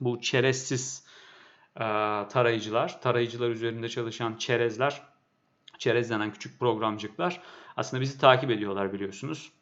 [0.00, 1.06] Bu çerezsiz
[1.76, 1.84] e,
[2.28, 5.02] tarayıcılar, tarayıcılar üzerinde çalışan çerezler,
[5.78, 7.40] çerez denen küçük programcıklar
[7.76, 9.52] aslında bizi takip ediyorlar biliyorsunuz.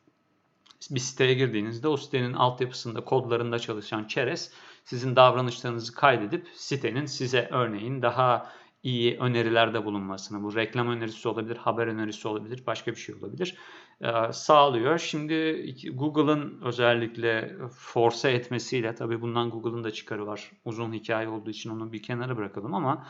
[0.91, 4.53] Bir siteye girdiğinizde o sitenin altyapısında, kodlarında çalışan çerez
[4.85, 8.51] sizin davranışlarınızı kaydedip sitenin size örneğin daha
[8.83, 13.57] iyi önerilerde bulunmasını, bu reklam önerisi olabilir, haber önerisi olabilir, başka bir şey olabilir,
[14.01, 14.99] e, sağlıyor.
[14.99, 20.51] Şimdi Google'ın özellikle force etmesiyle, tabii bundan Google'ın da çıkarı var.
[20.65, 23.07] Uzun hikaye olduğu için onu bir kenara bırakalım ama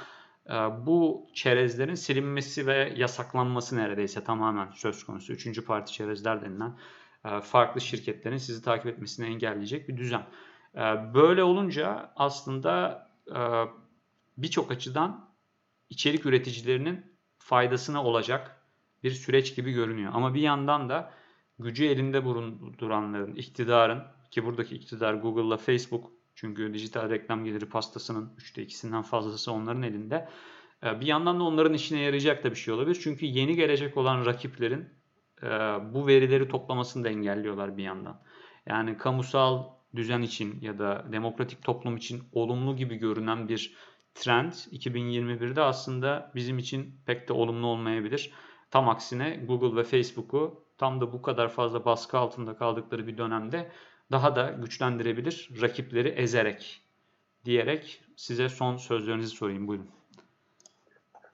[0.50, 0.52] e,
[0.86, 5.32] bu çerezlerin silinmesi ve yasaklanması neredeyse tamamen söz konusu.
[5.32, 6.78] Üçüncü parti çerezler denilen
[7.24, 10.22] e, farklı şirketlerin sizi takip etmesini engelleyecek bir düzen.
[11.14, 13.06] Böyle olunca aslında
[14.38, 15.30] birçok açıdan
[15.90, 17.06] içerik üreticilerinin
[17.38, 18.60] faydasına olacak
[19.02, 20.12] bir süreç gibi görünüyor.
[20.14, 21.12] Ama bir yandan da
[21.58, 28.62] gücü elinde bulunduranların, iktidarın ki buradaki iktidar Google'la Facebook çünkü dijital reklam geliri pastasının üçte
[28.62, 30.28] ikisinden fazlası onların elinde.
[30.84, 33.00] Ee, bir yandan da onların işine yarayacak da bir şey olabilir.
[33.02, 34.88] Çünkü yeni gelecek olan rakiplerin
[35.42, 35.46] e,
[35.94, 38.22] bu verileri toplamasını da engelliyorlar bir yandan.
[38.66, 39.64] Yani kamusal
[39.96, 43.74] düzen için ya da demokratik toplum için olumlu gibi görünen bir
[44.14, 48.32] trend 2021'de aslında bizim için pek de olumlu olmayabilir.
[48.70, 53.70] Tam aksine Google ve Facebook'u tam da bu kadar fazla baskı altında kaldıkları bir dönemde
[54.10, 56.80] daha da güçlendirebilir rakipleri ezerek
[57.44, 59.68] diyerek size son sözlerinizi sorayım.
[59.68, 59.88] Buyurun.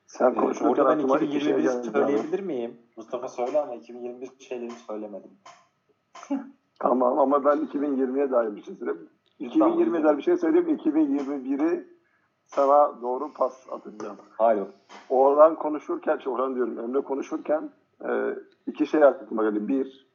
[0.07, 2.81] Sen konuşurken Orada ben 2021'i şey söyleyebilir miyim?
[2.97, 5.31] Mustafa söyle ama 2021 şeylerini söylemedim.
[6.81, 9.09] tamam ama ben 2020'ye dair bir şey söyleyeyim.
[9.41, 10.77] 2020'ye dair bir şey söyleyeyim.
[10.77, 11.89] 2021'i
[12.47, 14.17] sana doğru pas atacağım.
[14.39, 14.67] Hayır.
[15.09, 17.71] Orhan konuşurken, şey Orhan diyorum Emre konuşurken
[18.05, 18.35] e,
[18.67, 19.69] iki şey aklıma geldi.
[19.69, 20.11] Bir,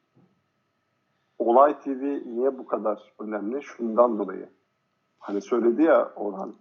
[1.38, 3.62] Olay TV niye bu kadar önemli?
[3.62, 4.48] Şundan dolayı.
[5.18, 6.54] Hani söyledi ya Orhan,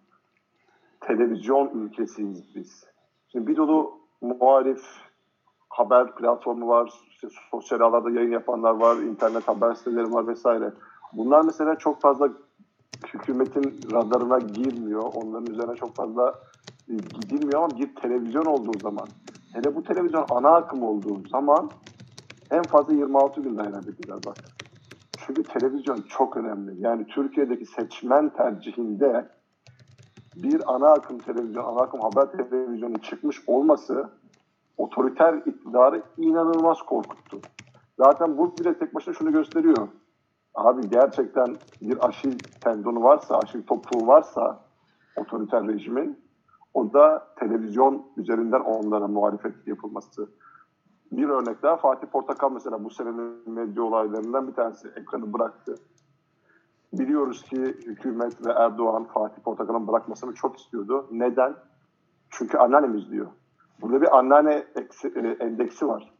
[1.00, 2.86] televizyon ülkesiyiz biz.
[3.28, 4.82] Şimdi bir dolu muhalif
[5.76, 10.74] haber platformu var, işte sosyal ağlarda yayın yapanlar var, internet haber siteleri var vesaire.
[11.14, 12.30] Bunlar mesela çok fazla
[13.14, 15.04] hükümetin radarına girmiyor.
[15.14, 16.34] Onların üzerine çok fazla
[16.90, 19.08] e, gidilmiyor ama bir televizyon olduğu zaman
[19.54, 21.70] hele bu televizyon ana akım olduğu zaman
[22.52, 24.38] en fazla 26 gün dayanabilirler bak.
[25.18, 26.82] Çünkü televizyon çok önemli.
[26.82, 29.30] Yani Türkiye'deki seçmen tercihinde
[30.36, 34.10] bir ana akım televizyon, ana akım haber televizyonu çıkmış olması
[34.78, 37.40] otoriter iktidarı inanılmaz korkuttu.
[37.98, 39.88] Zaten bu bile tek başına şunu gösteriyor.
[40.56, 44.60] Abi gerçekten bir aşil tendonu varsa, aşil topuğu varsa
[45.16, 46.26] otoriter rejimin
[46.74, 50.30] o da televizyon üzerinden onlara muhalefet yapılması.
[51.12, 55.76] Bir örnek daha Fatih Portakal mesela bu senenin medya olaylarından bir tanesi ekranı bıraktı.
[56.94, 61.08] Biliyoruz ki hükümet ve Erdoğan Fatih Portakal'ın bırakmasını çok istiyordu.
[61.12, 61.56] Neden?
[62.30, 63.28] Çünkü anneannemiz diyor.
[63.82, 64.66] Burada bir anneanne
[65.16, 66.14] e, endeksi var.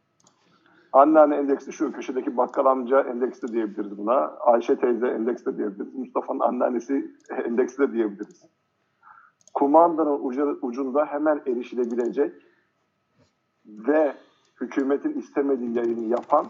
[0.92, 4.14] Anneanne endeksi şu, köşedeki bakkal amca endeksi de diyebiliriz buna.
[4.26, 5.94] Ayşe teyze endeksi de diyebiliriz.
[5.94, 7.14] Mustafa'nın anneannesi
[7.44, 8.44] endeksi de diyebiliriz.
[9.54, 10.18] Kumandanın
[10.62, 12.32] ucunda hemen erişilebilecek
[13.66, 14.14] ve
[14.60, 16.46] hükümetin istemediği yayını yapan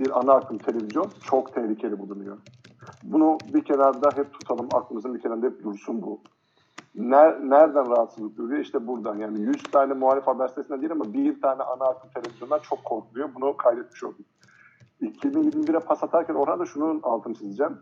[0.00, 2.38] bir ana akım televizyon çok tehlikeli bulunuyor.
[3.02, 6.20] Bunu bir kenarda hep tutalım, aklımızın bir kenarında hep dursun bu.
[6.94, 8.60] Nereden rahatsızlık duyuyor?
[8.60, 9.16] İşte buradan.
[9.16, 13.34] Yani 100 tane muhalif haber sitesinden değil ama bir tane ana akım televizyondan çok korkuluyor.
[13.34, 14.26] Bunu kaydetmiş olduk.
[15.02, 17.78] 2021'e pas atarken orada şunun altını çizeceğim.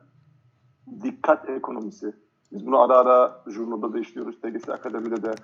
[1.03, 2.12] Dikkat ekonomisi.
[2.53, 4.40] Biz bunu ara ara jurnoda da işliyoruz.
[4.40, 5.35] TGS Akademi'de de.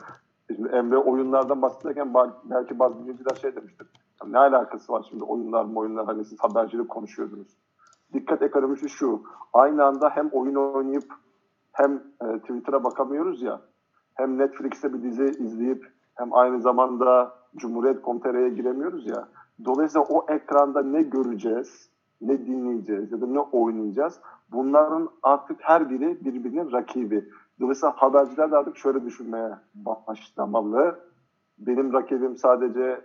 [0.56, 3.86] Şimdi Emre oyunlardan bahsederken belki bazı dinleyiciler şey demiştir.
[4.26, 7.48] Ne alakası var şimdi oyunlar mı oyunlar hani siz habercilik konuşuyordunuz.
[8.12, 9.22] Dikkat ekonomisi şu.
[9.52, 11.14] Aynı anda hem oyun oynayıp
[11.74, 13.60] hem e, Twitter'a bakamıyoruz ya.
[14.14, 19.28] Hem Netflix'te bir dizi izleyip hem aynı zamanda Cumhuriyet.com.tr'ye giremiyoruz ya.
[19.64, 24.20] Dolayısıyla o ekranda ne göreceğiz, ne dinleyeceğiz ya da ne oynayacağız.
[24.52, 27.28] Bunların artık her biri birbirinin rakibi.
[27.60, 30.98] Dolayısıyla haberciler de artık şöyle düşünmeye başlamalı.
[31.58, 33.00] Benim rakibim sadece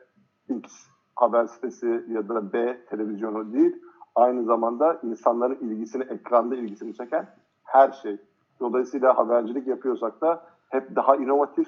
[0.49, 3.75] X haber sitesi ya da B televizyonu değil.
[4.15, 7.27] Aynı zamanda insanların ilgisini, ekranda ilgisini çeken
[7.63, 8.17] her şey.
[8.59, 11.67] Dolayısıyla habercilik yapıyorsak da hep daha inovatif,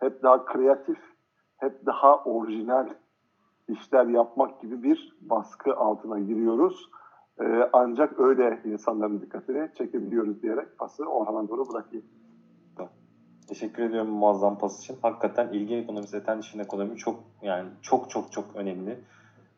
[0.00, 0.98] hep daha kreatif,
[1.56, 2.88] hep daha orijinal
[3.68, 6.90] işler yapmak gibi bir baskı altına giriyoruz.
[7.40, 12.04] Ee, ancak öyle insanların dikkatini çekebiliyoruz diyerek pası Orhan'a doğru bırakayım.
[13.48, 14.96] Teşekkür ediyorum muazzam pas için.
[15.02, 18.98] Hakikaten ilgi ekonomisi, attention ekonomi çok yani çok çok çok önemli.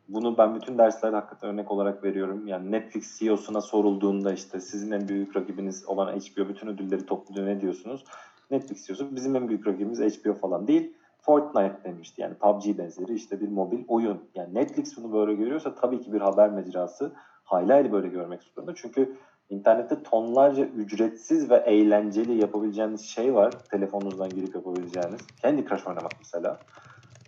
[0.09, 2.47] Bunu ben bütün derslerde hakikaten örnek olarak veriyorum.
[2.47, 7.61] Yani Netflix CEO'suna sorulduğunda işte sizin en büyük rakibiniz olan HBO bütün ödülleri topluyor ne
[7.61, 8.05] diyorsunuz?
[8.51, 10.93] Netflix CEO'su bizim en büyük rakibimiz HBO falan değil.
[11.21, 14.19] Fortnite demişti yani PUBG benzeri işte bir mobil oyun.
[14.35, 17.13] Yani Netflix bunu böyle görüyorsa tabii ki bir haber mecrası
[17.45, 18.75] hayli hayli böyle görmek zorunda.
[18.75, 19.17] Çünkü
[19.51, 23.53] internette tonlarca ücretsiz ve eğlenceli yapabileceğiniz şey var.
[23.71, 25.21] Telefonunuzdan girip yapabileceğiniz.
[25.43, 26.59] Candy Crush oynamak mesela.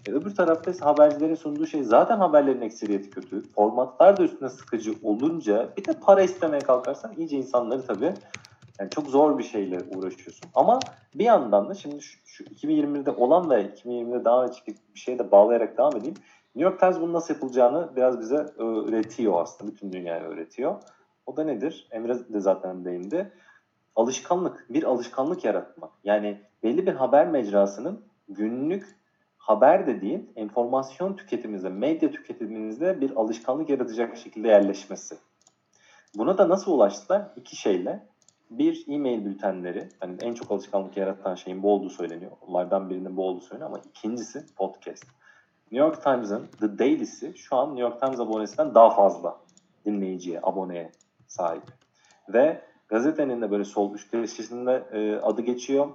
[0.09, 3.43] E, öbür tarafta ise habercilerin sunduğu şey zaten haberlerin ekseriyeti kötü.
[3.43, 8.15] Formatlar da üstüne sıkıcı olunca bir de para istemeye kalkarsan iyice insanları tabii
[8.81, 10.51] yani çok zor bir şeyle uğraşıyorsun.
[10.55, 10.81] Ama
[11.15, 15.31] bir yandan da şimdi şu, şu 2020'de olan ve 2020'de devam edecek bir şeye de
[15.31, 16.17] bağlayarak devam edeyim.
[16.55, 19.71] New York Times bunun nasıl yapılacağını biraz bize öğretiyor aslında.
[19.71, 20.75] Bütün dünyaya öğretiyor.
[21.27, 21.89] O da nedir?
[21.91, 23.33] Emre de zaten değindi.
[23.97, 24.67] Alışkanlık.
[24.71, 25.91] Bir alışkanlık yaratmak.
[26.05, 28.98] Yani belli bir haber mecrasının günlük
[29.49, 35.17] haber de değil, enformasyon tüketimimizde, medya tüketimimizde bir alışkanlık yaratacak şekilde yerleşmesi.
[36.17, 37.23] Buna da nasıl ulaştılar?
[37.37, 38.07] İki şeyle.
[38.51, 39.89] Bir, e-mail bültenleri.
[40.03, 42.31] Yani en çok alışkanlık yaratan şeyin bu olduğu söyleniyor.
[42.41, 45.05] Onlardan birinin bu olduğu söyleniyor ama ikincisi podcast.
[45.73, 49.37] New York Times'ın The Daily'si şu an New York Times abonesinden daha fazla
[49.87, 50.93] dinleyiciye, aboneye
[51.27, 51.63] sahip.
[52.29, 55.89] Ve gazetenin de böyle sol üst köşesinde e, adı geçiyor.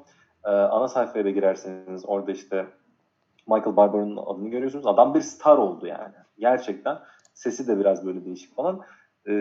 [0.45, 2.65] E, ana sayfaya da girerseniz orada işte
[3.47, 4.87] Michael Barber'ın adını görüyorsunuz.
[4.87, 6.13] Adam bir star oldu yani.
[6.37, 6.97] Gerçekten
[7.33, 8.81] sesi de biraz böyle değişik falan.
[9.27, 9.33] E,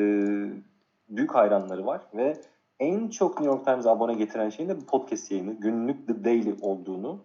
[1.09, 2.41] büyük hayranları var ve
[2.81, 6.55] en çok New York Times abone getiren şeyin de bu podcast yayını, günlük The Daily
[6.61, 7.25] olduğunu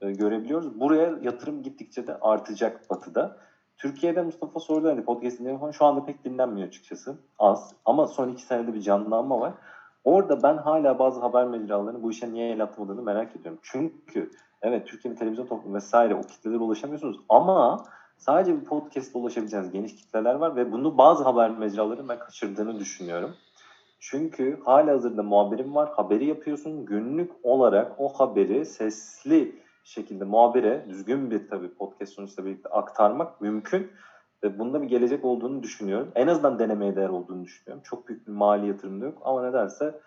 [0.00, 0.80] e, görebiliyoruz.
[0.80, 3.36] Buraya yatırım gittikçe de artacak batıda.
[3.76, 7.18] Türkiye'de Mustafa sordu hani podcast dinleme falan şu anda pek dinlenmiyor açıkçası.
[7.38, 7.74] Az.
[7.84, 9.54] Ama son iki senede bir canlanma var.
[10.04, 13.60] Orada ben hala bazı haber mecralarını bu işe niye el atmadığını merak ediyorum.
[13.62, 14.30] Çünkü
[14.62, 17.84] evet Türkiye'nin televizyon toplumu vesaire o kitlelere ulaşamıyorsunuz ama
[18.16, 23.34] sadece bir podcast'ta ulaşabileceğiniz geniş kitleler var ve bunu bazı haber mecralarının ben kaçırdığını düşünüyorum.
[24.00, 26.86] Çünkü hala hazırda muhabirim var, haberi yapıyorsun.
[26.86, 33.90] Günlük olarak o haberi sesli şekilde muhabire düzgün bir tabii podcast sonuçla birlikte aktarmak mümkün.
[34.42, 36.12] Ve bunda bir gelecek olduğunu düşünüyorum.
[36.14, 37.82] En azından denemeye değer olduğunu düşünüyorum.
[37.84, 40.00] Çok büyük bir mali yatırım yok ama nedense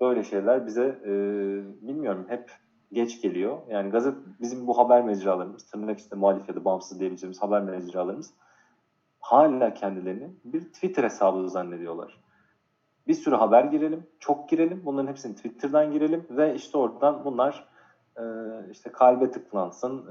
[0.00, 1.10] böyle şeyler bize e,
[1.88, 2.50] bilmiyorum hep
[2.92, 3.58] geç geliyor.
[3.70, 8.34] Yani gazet bizim bu haber mecralarımız, tırnak içinde muhalif ya da bağımsız diyebileceğimiz haber mecralarımız
[9.20, 12.18] hala kendilerini bir Twitter hesabı zannediyorlar.
[13.06, 14.82] Bir sürü haber girelim, çok girelim.
[14.84, 17.68] Bunların hepsini Twitter'dan girelim ve işte oradan bunlar
[18.16, 18.22] e,
[18.70, 20.06] işte kalbe tıklansın,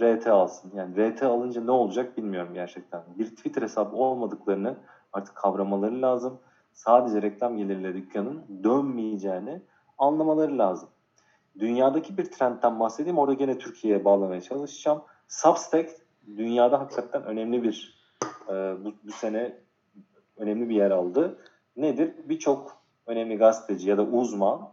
[0.00, 0.72] e, RT alsın.
[0.76, 3.02] Yani RT alınca ne olacak bilmiyorum gerçekten.
[3.18, 4.76] Bir Twitter hesabı olmadıklarını
[5.12, 6.38] artık kavramaları lazım.
[6.72, 9.62] Sadece reklam gelirleri dükkanın dönmeyeceğini
[9.98, 10.88] anlamaları lazım.
[11.58, 13.18] Dünyadaki bir trendten bahsedeyim.
[13.18, 15.02] Orada gene Türkiye'ye bağlamaya çalışacağım.
[15.28, 15.90] Substack
[16.36, 18.02] dünyada hakikaten önemli bir
[18.48, 18.52] e,
[18.84, 19.56] bu, bu sene
[20.36, 21.38] önemli bir yer aldı.
[21.76, 22.14] Nedir?
[22.28, 24.72] Birçok önemli gazeteci ya da uzman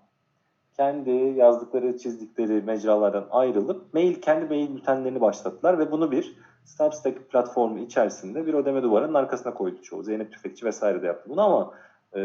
[0.78, 7.80] kendi yazdıkları, çizdikleri mecralardan ayrılıp mail kendi mail bültenlerini başlattılar ve bunu bir Substack platformu
[7.80, 10.04] içerisinde bir ödeme duvarının arkasına koydu çoğu.
[10.04, 11.74] Zeynep Tüfekçi vesaire de yaptı bunu ama
[12.16, 12.20] e,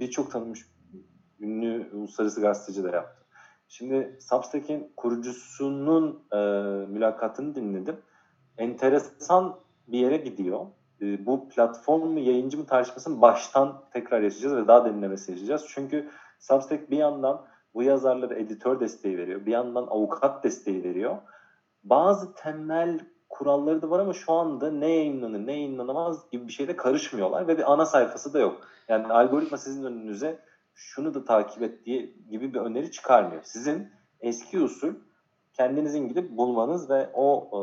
[0.00, 0.66] birçok tanınmış
[1.40, 3.23] ünlü uluslararası gazeteci de yaptı.
[3.68, 6.36] Şimdi Substack'in kurucusunun e,
[6.86, 7.96] mülakatını dinledim.
[8.58, 9.56] Enteresan
[9.88, 10.66] bir yere gidiyor.
[11.00, 15.66] E, bu platform mu yayıncı mı tartışmasını baştan tekrar yaşayacağız ve daha derinlemesi yaşayacağız.
[15.68, 19.46] Çünkü Substack bir yandan bu yazarlara editör desteği veriyor.
[19.46, 21.16] Bir yandan avukat desteği veriyor.
[21.84, 26.76] Bazı temel kuralları da var ama şu anda ne yayınlanır ne yayınlanamaz gibi bir şeyde
[26.76, 28.60] karışmıyorlar ve bir ana sayfası da yok.
[28.88, 30.38] Yani algoritma sizin önünüze
[30.74, 33.42] şunu da takip et diye gibi bir öneri çıkarmıyor.
[33.42, 33.88] Sizin
[34.20, 34.94] eski usul
[35.52, 37.58] kendinizin gidip bulmanız ve o e,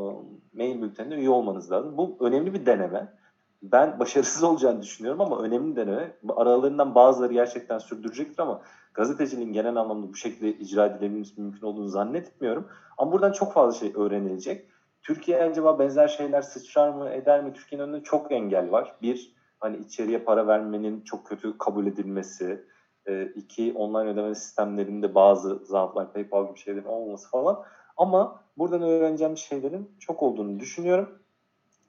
[0.57, 1.97] mail bültenine üye olmanız lazım.
[1.97, 3.13] Bu önemli bir deneme.
[3.61, 6.17] Ben başarısız olacağını düşünüyorum ama önemli deneme.
[6.35, 8.61] Aralarından bazıları gerçekten sürdürecektir ama
[8.93, 12.67] gazeteciliğin genel anlamda bu şekilde icra edilebilmesi mümkün olduğunu zannetmiyorum.
[12.97, 14.67] Ama buradan çok fazla şey öğrenilecek.
[15.03, 17.53] Türkiye acaba benzer şeyler sıçrar mı eder mi?
[17.53, 18.95] Türkiye'nin önünde çok engel var.
[19.01, 22.65] Bir, hani içeriye para vermenin çok kötü kabul edilmesi.
[23.07, 27.63] E, iki, online ödeme sistemlerinde bazı zaaflar, PayPal gibi şeylerin olmaması falan.
[27.97, 31.19] Ama buradan öğreneceğim şeylerin çok olduğunu düşünüyorum.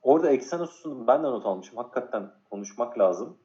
[0.03, 1.77] Orada Exynos'un ben de not almışım.
[1.77, 3.37] Hakikaten konuşmak lazım.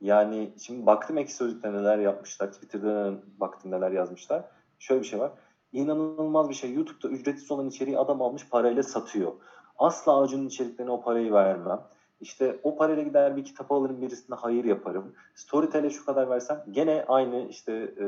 [0.00, 2.52] Yani şimdi baktım ek sözlükte neler yapmışlar.
[2.52, 4.44] Twitter'da baktım neler yazmışlar.
[4.78, 5.32] Şöyle bir şey var.
[5.72, 6.72] İnanılmaz bir şey.
[6.74, 9.32] YouTube'da ücretsiz olan içeriği adam almış parayla satıyor.
[9.78, 11.80] Asla Acun'un içeriklerine o parayı vermem.
[12.22, 15.14] İşte o parayla gider bir kitap alırım birisine hayır yaparım.
[15.34, 18.04] Storytel'e şu kadar versem gene aynı işte e,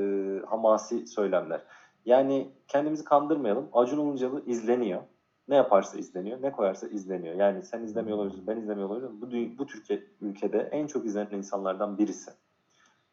[0.46, 1.60] hamasi söylemler.
[2.04, 3.68] Yani kendimizi kandırmayalım.
[3.72, 5.02] Acun Ilıcalı izleniyor.
[5.48, 7.34] Ne yaparsa izleniyor, ne koyarsa izleniyor.
[7.34, 9.20] Yani sen izlemiyor olabilirsin, ben izlemiyor olabilirim.
[9.20, 12.30] Bu, bu Türkiye ülkede en çok izlenen insanlardan birisi.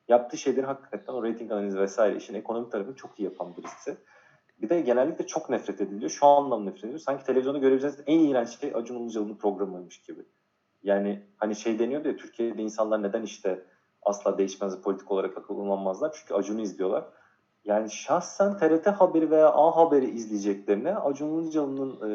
[0.07, 3.97] Yaptığı şeyleri hakikaten o rating analizi vesaire işin ekonomik tarafını çok iyi yapan birisi.
[4.61, 6.11] Bir de genellikle çok nefret ediliyor.
[6.11, 6.99] Şu anlamda nefret ediliyor.
[6.99, 10.21] Sanki televizyonda görebileceğiniz en iğrenç şey Acun Ilıcalı'nın programıymış gibi.
[10.83, 13.65] Yani hani şey deniyor ya Türkiye'de insanlar neden işte
[14.01, 16.15] asla değişmez politik olarak akıllanmazlar?
[16.19, 17.05] Çünkü Acun'u izliyorlar.
[17.65, 22.11] Yani şahsen TRT Haberi veya A Haber'i izleyeceklerine Acun Ilıcalı'nın e,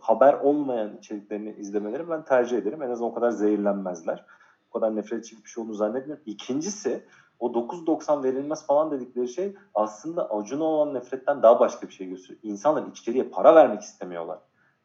[0.00, 2.82] haber olmayan içeriklerini izlemeleri ben tercih ederim.
[2.82, 4.24] En azından o kadar zehirlenmezler.
[4.70, 6.24] O kadar nefret edici bir şey olduğunu zannetmiyorum.
[6.26, 7.04] İkincisi
[7.38, 12.40] o 9.90 verilmez falan dedikleri şey aslında Acun'a olan nefretten daha başka bir şey gösteriyor.
[12.42, 14.38] İnsanlar içeriye para vermek istemiyorlar.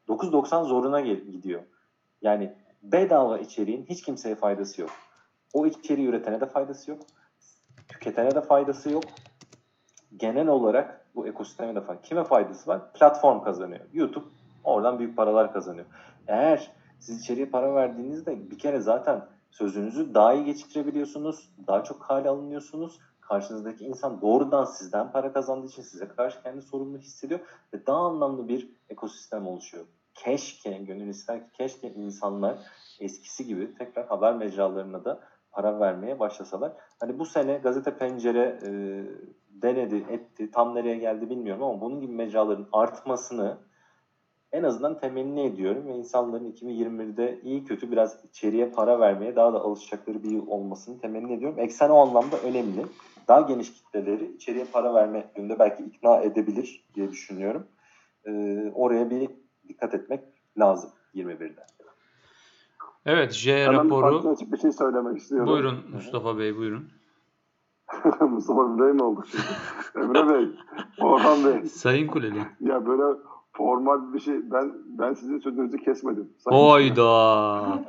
[0.08, 1.62] 9.90 zoruna gidiyor.
[2.22, 2.56] Yani
[2.92, 4.90] bedava içeriğin hiç kimseye faydası yok.
[5.52, 7.00] O içeriği üretene de faydası yok.
[7.88, 9.04] Tüketene de faydası yok
[10.16, 12.02] genel olarak bu ekosisteme de fayda.
[12.02, 12.92] Kime faydası var?
[12.92, 13.80] Platform kazanıyor.
[13.92, 14.24] YouTube
[14.64, 15.86] oradan büyük paralar kazanıyor.
[16.26, 16.70] Eğer
[17.00, 21.50] siz içeriye para verdiğinizde bir kere zaten sözünüzü daha iyi geçirebiliyorsunuz.
[21.66, 23.00] Daha çok hale alınıyorsunuz.
[23.20, 27.40] Karşınızdaki insan doğrudan sizden para kazandığı için size karşı kendi sorumluluğu hissediyor
[27.74, 29.84] ve daha anlamlı bir ekosistem oluşuyor.
[30.14, 32.58] Keşke, gönül ister ki keşke insanlar
[33.00, 35.20] eskisi gibi tekrar haber mecralarına da
[35.52, 36.72] para vermeye başlasalar.
[37.00, 38.70] Hani bu sene gazete pencere e,
[39.62, 40.50] denedi, etti.
[40.50, 43.58] Tam nereye geldi bilmiyorum ama bunun gibi mecraların artmasını
[44.52, 49.60] en azından temenni ediyorum ve insanların 2021'de iyi kötü biraz içeriye para vermeye daha da
[49.60, 51.58] alışacakları bir yıl olmasını temenni ediyorum.
[51.58, 52.86] Eksen o anlamda önemli.
[53.28, 57.66] Daha geniş kitleleri içeriye para verme yönünde belki ikna edebilir diye düşünüyorum.
[58.26, 59.30] Ee, oraya bir
[59.68, 60.20] dikkat etmek
[60.58, 61.66] lazım 21'de.
[63.06, 64.24] Evet, J raporu.
[64.24, 65.48] Ben bir şey söylemek istiyorum.
[65.48, 66.88] Buyurun Mustafa Bey, buyurun.
[68.20, 69.44] Mustafa Bey mi olduk şimdi?
[70.06, 70.48] Emre Bey,
[71.00, 71.68] Orhan Bey.
[71.68, 72.46] Sayın Kuleli.
[72.60, 73.18] Ya böyle
[73.56, 76.28] formal bir şey, ben ben sizin sözünüzü kesmedim.
[76.38, 77.02] Sayın Oyda.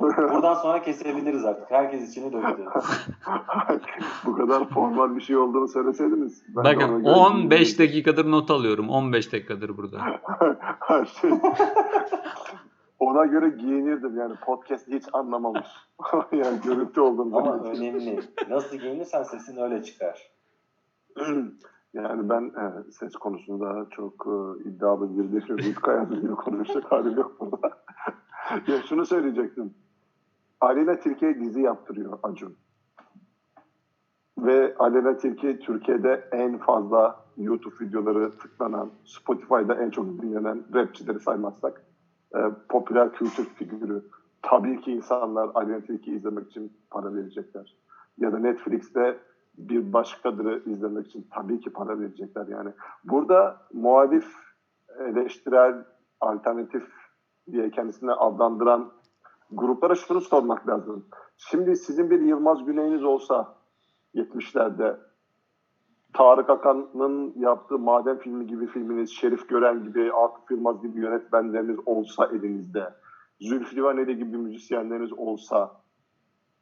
[0.00, 1.70] Buradan sonra kesebiliriz artık.
[1.70, 2.64] Herkes içini dövdü.
[4.26, 6.42] Bu kadar formal bir şey olduğunu söyleseydiniz.
[6.48, 8.88] Ben Bakın ona göre 15 dakikadır not alıyorum.
[8.88, 9.98] 15 dakikadır burada.
[11.20, 11.30] şey,
[12.98, 15.68] ona göre giyinirdim yani podcast hiç anlamamış.
[16.32, 18.20] yani görüntü olduğunu Ama önemli.
[18.50, 20.30] Nasıl giyinirsen sesin öyle çıkar.
[21.94, 25.58] Yani ben e, ses konusunda çok e, iddialı bir değilim.
[25.58, 27.78] Rütük hayatı gibi konuşacak halim yok burada.
[28.66, 29.74] ya şunu söyleyecektim.
[30.60, 32.56] Aleyna Tilki'ye dizi yaptırıyor Acun.
[34.38, 41.84] Ve Aleyna Tilki Türkiye'de en fazla YouTube videoları tıklanan, Spotify'da en çok dinlenen rapçileri saymazsak
[42.36, 44.02] e, popüler kültür figürü.
[44.42, 47.76] Tabii ki insanlar Aleyna Tilki'yi izlemek için para verecekler.
[48.18, 49.18] Ya da Netflix'te
[49.58, 52.70] bir başkadır izlemek için tabii ki para verecekler yani.
[53.04, 54.26] Burada muhalif,
[54.98, 55.84] eleştirel,
[56.20, 56.84] alternatif
[57.52, 58.92] diye kendisine adlandıran
[59.52, 61.06] gruplara şunu sormak lazım.
[61.36, 63.54] Şimdi sizin bir Yılmaz Güney'iniz olsa
[64.14, 64.96] 70'lerde
[66.12, 72.26] Tarık Akan'ın yaptığı Maden filmi gibi filminiz, Şerif Gören gibi, Atıf Yılmaz gibi yönetmenleriniz olsa
[72.26, 72.94] elinizde,
[73.40, 75.80] Zülfü Livaneli gibi müzisyenleriniz olsa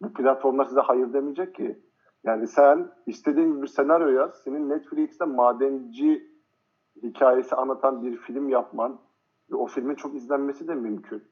[0.02, 1.78] bu platformlar size hayır demeyecek ki.
[2.24, 4.42] Yani sen istediğin bir senaryo yaz.
[4.44, 6.34] Senin Netflix'te madenci
[7.02, 8.98] hikayesi anlatan bir film yapman
[9.50, 11.22] ve o filmin çok izlenmesi de mümkün.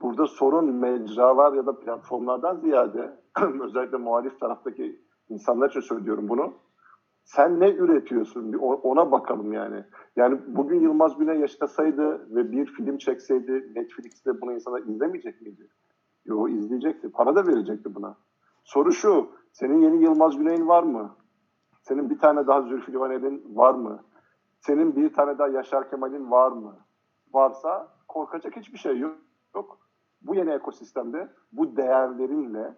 [0.00, 3.20] Burada sorun mecralar ya da platformlardan ziyade
[3.62, 6.54] özellikle muhalif taraftaki insanlar için söylüyorum bunu.
[7.24, 8.52] Sen ne üretiyorsun?
[8.52, 9.84] Bir ona bakalım yani.
[10.16, 15.68] Yani bugün Yılmaz Güney yaşasaydı ve bir film çekseydi Netflix'te bunu insanlar izlemeyecek miydi?
[16.24, 17.10] Yo izleyecekti.
[17.10, 18.16] Para da verecekti buna.
[18.64, 19.28] Soru şu.
[19.58, 21.16] Senin yeni Yılmaz Güney'in var mı?
[21.82, 24.04] Senin bir tane daha Zülfü Livaneli'nin var mı?
[24.60, 26.76] Senin bir tane daha Yaşar Kemal'in var mı?
[27.32, 29.16] Varsa korkacak hiçbir şey yok.
[29.54, 29.78] yok.
[30.22, 32.74] Bu yeni ekosistemde bu değerlerinle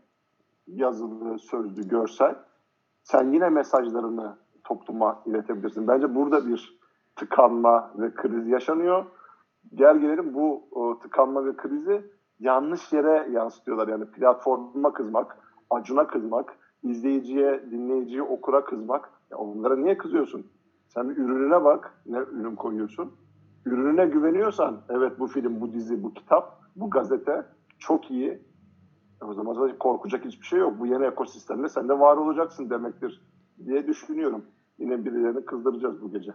[0.66, 2.34] yazılı, sözlü, görsel
[3.02, 5.88] sen yine mesajlarını topluma iletebilirsin.
[5.88, 6.78] Bence burada bir
[7.16, 9.04] tıkanma ve kriz yaşanıyor.
[9.74, 12.10] Gel gelelim bu o, tıkanma ve krizi
[12.40, 13.88] yanlış yere yansıtıyorlar.
[13.88, 15.38] Yani platforma kızmak,
[15.70, 19.10] acuna kızmak, izleyiciye, dinleyiciye, okura kızmak.
[19.30, 20.46] Ya onlara niye kızıyorsun?
[20.88, 23.12] Sen bir ürününe bak, ne ürün koyuyorsun.
[23.66, 27.46] Ürününe güveniyorsan, evet bu film, bu dizi, bu kitap, bu gazete
[27.78, 28.42] çok iyi.
[29.22, 30.80] E o zaman korkacak hiçbir şey yok.
[30.80, 33.22] Bu yeni ekosistemde sen de var olacaksın demektir
[33.66, 34.44] diye düşünüyorum.
[34.78, 36.32] Yine birilerini kızdıracağız bu gece.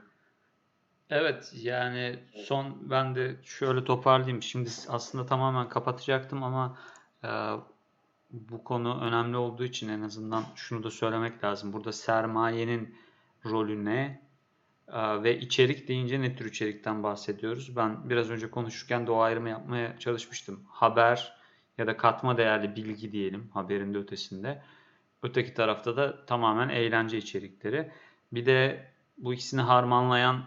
[1.10, 4.41] Evet yani son ben de şöyle toparlayayım.
[4.41, 6.78] Şimdi aslında tamamen kapatacaktım ama
[7.24, 7.30] e,
[8.34, 11.74] bu konu önemli olduğu için en azından şunu da söylemek lazım.
[11.74, 12.96] Burada sermayenin
[13.46, 14.22] rolü ne?
[14.88, 17.76] E, ve içerik deyince ne tür içerikten bahsediyoruz?
[17.76, 20.64] Ben biraz önce konuşurken de o ayrımı yapmaya çalışmıştım.
[20.70, 21.38] Haber
[21.78, 24.64] ya da katma değerli bilgi diyelim haberin de ötesinde.
[25.24, 27.92] Öteki tarafta da tamamen eğlence içerikleri.
[28.32, 30.44] Bir de bu ikisini harmanlayan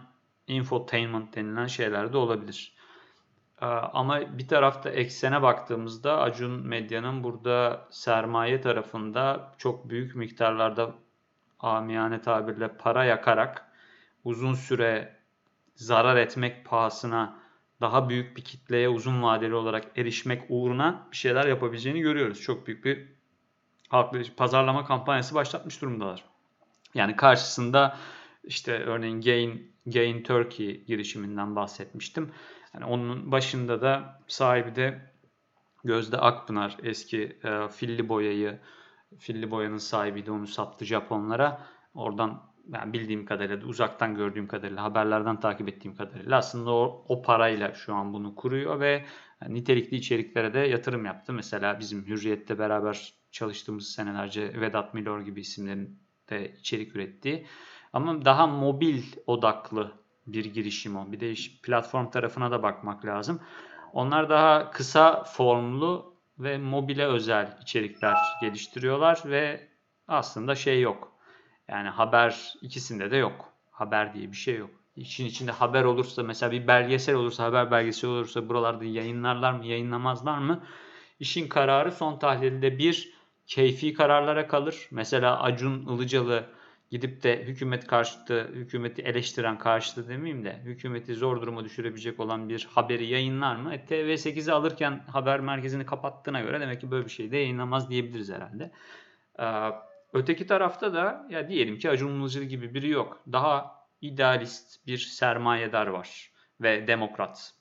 [0.47, 2.77] infotainment denilen şeyler de olabilir.
[3.61, 10.95] Ee, ama bir tarafta eksene baktığımızda Acun Medya'nın burada sermaye tarafında çok büyük miktarlarda
[11.59, 13.71] amiyane tabirle para yakarak
[14.23, 15.17] uzun süre
[15.75, 17.39] zarar etmek pahasına
[17.81, 22.41] daha büyük bir kitleye uzun vadeli olarak erişmek uğruna bir şeyler yapabileceğini görüyoruz.
[22.41, 23.07] Çok büyük bir
[23.89, 26.23] halkla pazarlama kampanyası başlatmış durumdalar.
[26.93, 27.97] Yani karşısında
[28.43, 32.31] işte örneğin Gain, Gain Turkey girişiminden bahsetmiştim.
[32.73, 35.07] Yani onun başında da sahibi de
[35.83, 38.59] Gözde Akpınar eski e, filli boyayı
[39.19, 41.61] filli boyanın sahibiydi onu sattı Japonlara.
[41.93, 47.73] Oradan ben bildiğim kadarıyla uzaktan gördüğüm kadarıyla haberlerden takip ettiğim kadarıyla aslında o, o parayla
[47.73, 49.05] şu an bunu kuruyor ve
[49.47, 51.33] nitelikli içeriklere de yatırım yaptı.
[51.33, 55.99] Mesela bizim Hürriyet'te beraber çalıştığımız senelerce Vedat Milor gibi isimlerin
[56.29, 57.47] de içerik ürettiği
[57.93, 59.91] ama daha mobil odaklı
[60.27, 61.11] bir girişim o.
[61.11, 63.39] Bir de platform tarafına da bakmak lazım.
[63.93, 69.67] Onlar daha kısa formlu ve mobile özel içerikler geliştiriyorlar ve
[70.07, 71.11] aslında şey yok.
[71.67, 73.53] Yani haber ikisinde de yok.
[73.71, 74.69] Haber diye bir şey yok.
[74.95, 80.37] İçin içinde haber olursa mesela bir belgesel olursa haber belgeseli olursa buralarda yayınlarlar mı yayınlamazlar
[80.37, 80.63] mı?
[81.19, 83.13] İşin kararı son tahlilde bir
[83.47, 84.87] keyfi kararlara kalır.
[84.91, 86.45] Mesela Acun Ilıcalı
[86.91, 92.67] gidip de hükümet karşıtı, hükümeti eleştiren karşıtı demeyeyim de hükümeti zor duruma düşürebilecek olan bir
[92.71, 93.73] haberi yayınlar mı?
[93.73, 98.31] E, TV8'i alırken haber merkezini kapattığına göre demek ki böyle bir şey de yayınlamaz diyebiliriz
[98.31, 98.71] herhalde.
[99.39, 99.71] Ee,
[100.13, 103.21] öteki tarafta da ya diyelim ki Acun Ilıcalı gibi biri yok.
[103.31, 106.31] Daha idealist bir sermayedar var
[106.61, 107.53] ve demokrat.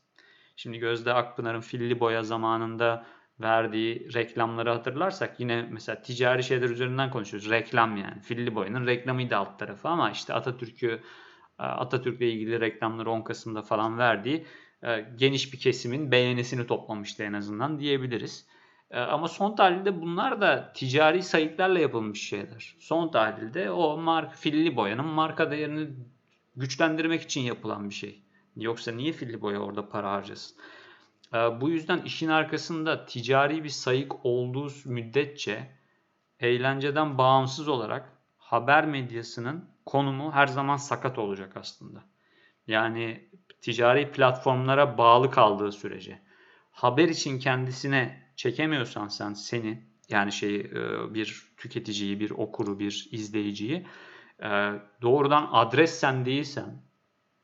[0.57, 3.07] Şimdi Gözde Akpınar'ın Filli Boya zamanında
[3.41, 7.51] verdiği reklamları hatırlarsak yine mesela ticari şeyler üzerinden konuşuyoruz.
[7.51, 8.20] Reklam yani.
[8.20, 11.01] Filli Boya'nın reklamıydı alt tarafı ama işte Atatürk'ü
[11.59, 14.47] e, Atatürk'le ilgili reklamları 10 Kasım'da falan verdiği
[14.82, 18.47] e, geniş bir kesimin beğenisini toplamıştı en azından diyebiliriz.
[18.91, 22.76] E, ama son tahlilde bunlar da ticari sayıklarla yapılmış şeyler.
[22.78, 25.89] Son tahlilde o mark Filli Boya'nın marka değerini
[26.57, 28.22] güçlendirmek için yapılan bir şey.
[28.57, 30.57] Yoksa niye Filli Boya orada para harcasın?
[31.35, 35.70] Ee, bu yüzden işin arkasında ticari bir sayık olduğu müddetçe
[36.41, 42.05] eğlenceden bağımsız olarak haber medyasının konumu her zaman sakat olacak aslında.
[42.66, 46.22] Yani ticari platformlara bağlı kaldığı sürece.
[46.70, 50.70] Haber için kendisine çekemiyorsan sen seni yani şey
[51.14, 53.87] bir tüketiciyi, bir okuru, bir izleyiciyi
[54.43, 54.72] e,
[55.03, 56.83] doğrudan adres sen değilsen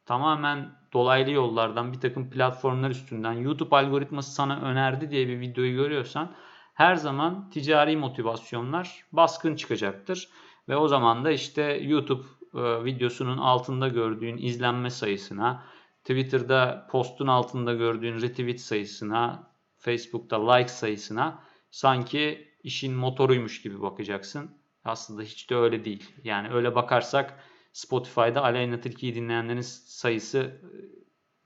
[0.06, 6.34] tamamen dolaylı yollardan bir takım platformlar üstünden YouTube algoritması sana önerdi diye bir videoyu görüyorsan
[6.74, 10.28] her zaman ticari motivasyonlar baskın çıkacaktır.
[10.68, 12.22] Ve o zaman da işte YouTube
[12.54, 15.64] e, videosunun altında gördüğün izlenme sayısına,
[16.04, 24.50] Twitter'da postun altında gördüğün retweet sayısına, Facebook'ta like sayısına sanki işin motoruymuş gibi bakacaksın.
[24.84, 26.10] Aslında hiç de öyle değil.
[26.24, 30.70] Yani öyle bakarsak Spotify'da Aleyna Tilki'yi dinleyenlerin sayısı e,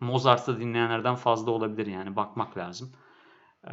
[0.01, 2.93] Mozart'ı dinleyenlerden fazla olabilir yani bakmak lazım.
[3.67, 3.73] Ee,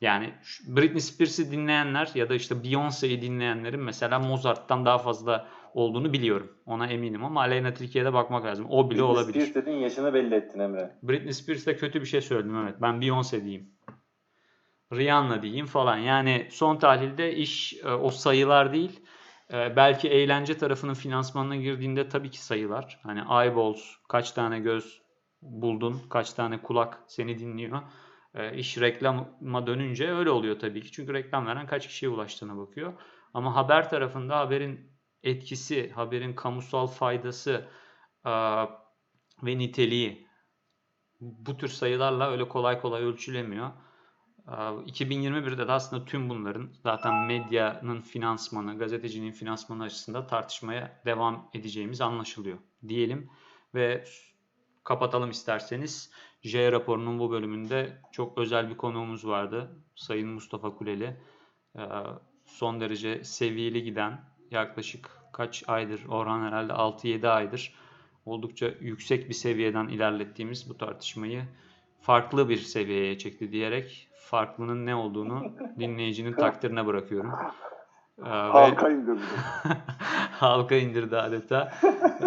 [0.00, 0.34] yani
[0.66, 6.52] Britney Spears'ı dinleyenler ya da işte Beyoncé'yi dinleyenlerin mesela Mozart'tan daha fazla olduğunu biliyorum.
[6.66, 8.66] Ona eminim ama Aleyna Tilki'ye bakmak lazım.
[8.70, 9.40] O bile Britney olabilir.
[9.40, 10.98] Spears dediğin yaşını belli ettin Emre.
[11.02, 12.74] Britney Spears'te kötü bir şey söyledim evet.
[12.82, 13.70] Ben Beyoncé diyeyim.
[14.92, 15.96] Rihanna diyeyim falan.
[15.96, 19.00] Yani son tahlilde iş e, o sayılar değil.
[19.52, 23.00] E, belki eğlence tarafının finansmanına girdiğinde tabii ki sayılar.
[23.02, 25.02] Hani eyeballs, kaç tane göz
[25.42, 27.82] buldun, kaç tane kulak seni dinliyor.
[28.34, 30.92] E, iş reklama dönünce öyle oluyor tabii ki.
[30.92, 32.92] Çünkü reklam veren kaç kişiye ulaştığına bakıyor.
[33.34, 34.90] Ama haber tarafında haberin
[35.22, 37.68] etkisi, haberin kamusal faydası
[38.26, 38.30] e,
[39.42, 40.26] ve niteliği
[41.20, 43.70] bu tür sayılarla öyle kolay kolay ölçülemiyor.
[44.50, 52.00] Ee, 2021'de de aslında tüm bunların zaten medyanın finansmanı, gazetecinin finansmanı açısından tartışmaya devam edeceğimiz
[52.00, 53.30] anlaşılıyor diyelim
[53.74, 54.04] ve
[54.84, 56.10] kapatalım isterseniz.
[56.42, 59.70] J raporunun bu bölümünde çok özel bir konuğumuz vardı.
[59.94, 61.16] Sayın Mustafa Kuleli.
[62.44, 67.74] Son derece seviyeli giden yaklaşık kaç aydır Orhan herhalde 6-7 aydır
[68.26, 71.42] oldukça yüksek bir seviyeden ilerlettiğimiz bu tartışmayı
[72.02, 77.32] farklı bir seviyeye çekti diyerek farklının ne olduğunu dinleyicinin takdirine bırakıyorum.
[78.18, 79.20] Ee, ve- Halka indirdi.
[80.30, 81.72] halka indirdi adeta.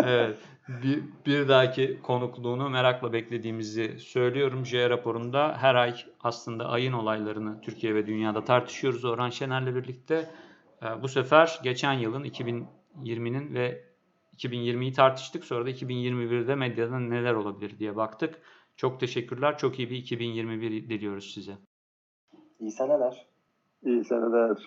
[0.03, 0.37] Evet.
[0.83, 4.65] Bir, bir dahaki konukluğunu merakla beklediğimizi söylüyorum.
[4.65, 10.29] J raporunda her ay aslında ayın olaylarını Türkiye ve dünyada tartışıyoruz Orhan Şener'le birlikte.
[10.83, 13.83] Ee, Bu sefer geçen yılın 2020'nin ve
[14.37, 15.43] 2020'yi tartıştık.
[15.43, 18.35] Sonra da 2021'de medyada neler olabilir diye baktık.
[18.75, 19.57] Çok teşekkürler.
[19.57, 21.57] Çok iyi bir 2021 diliyoruz size.
[22.59, 23.27] İyi seneler.
[23.85, 24.57] İyi seneler.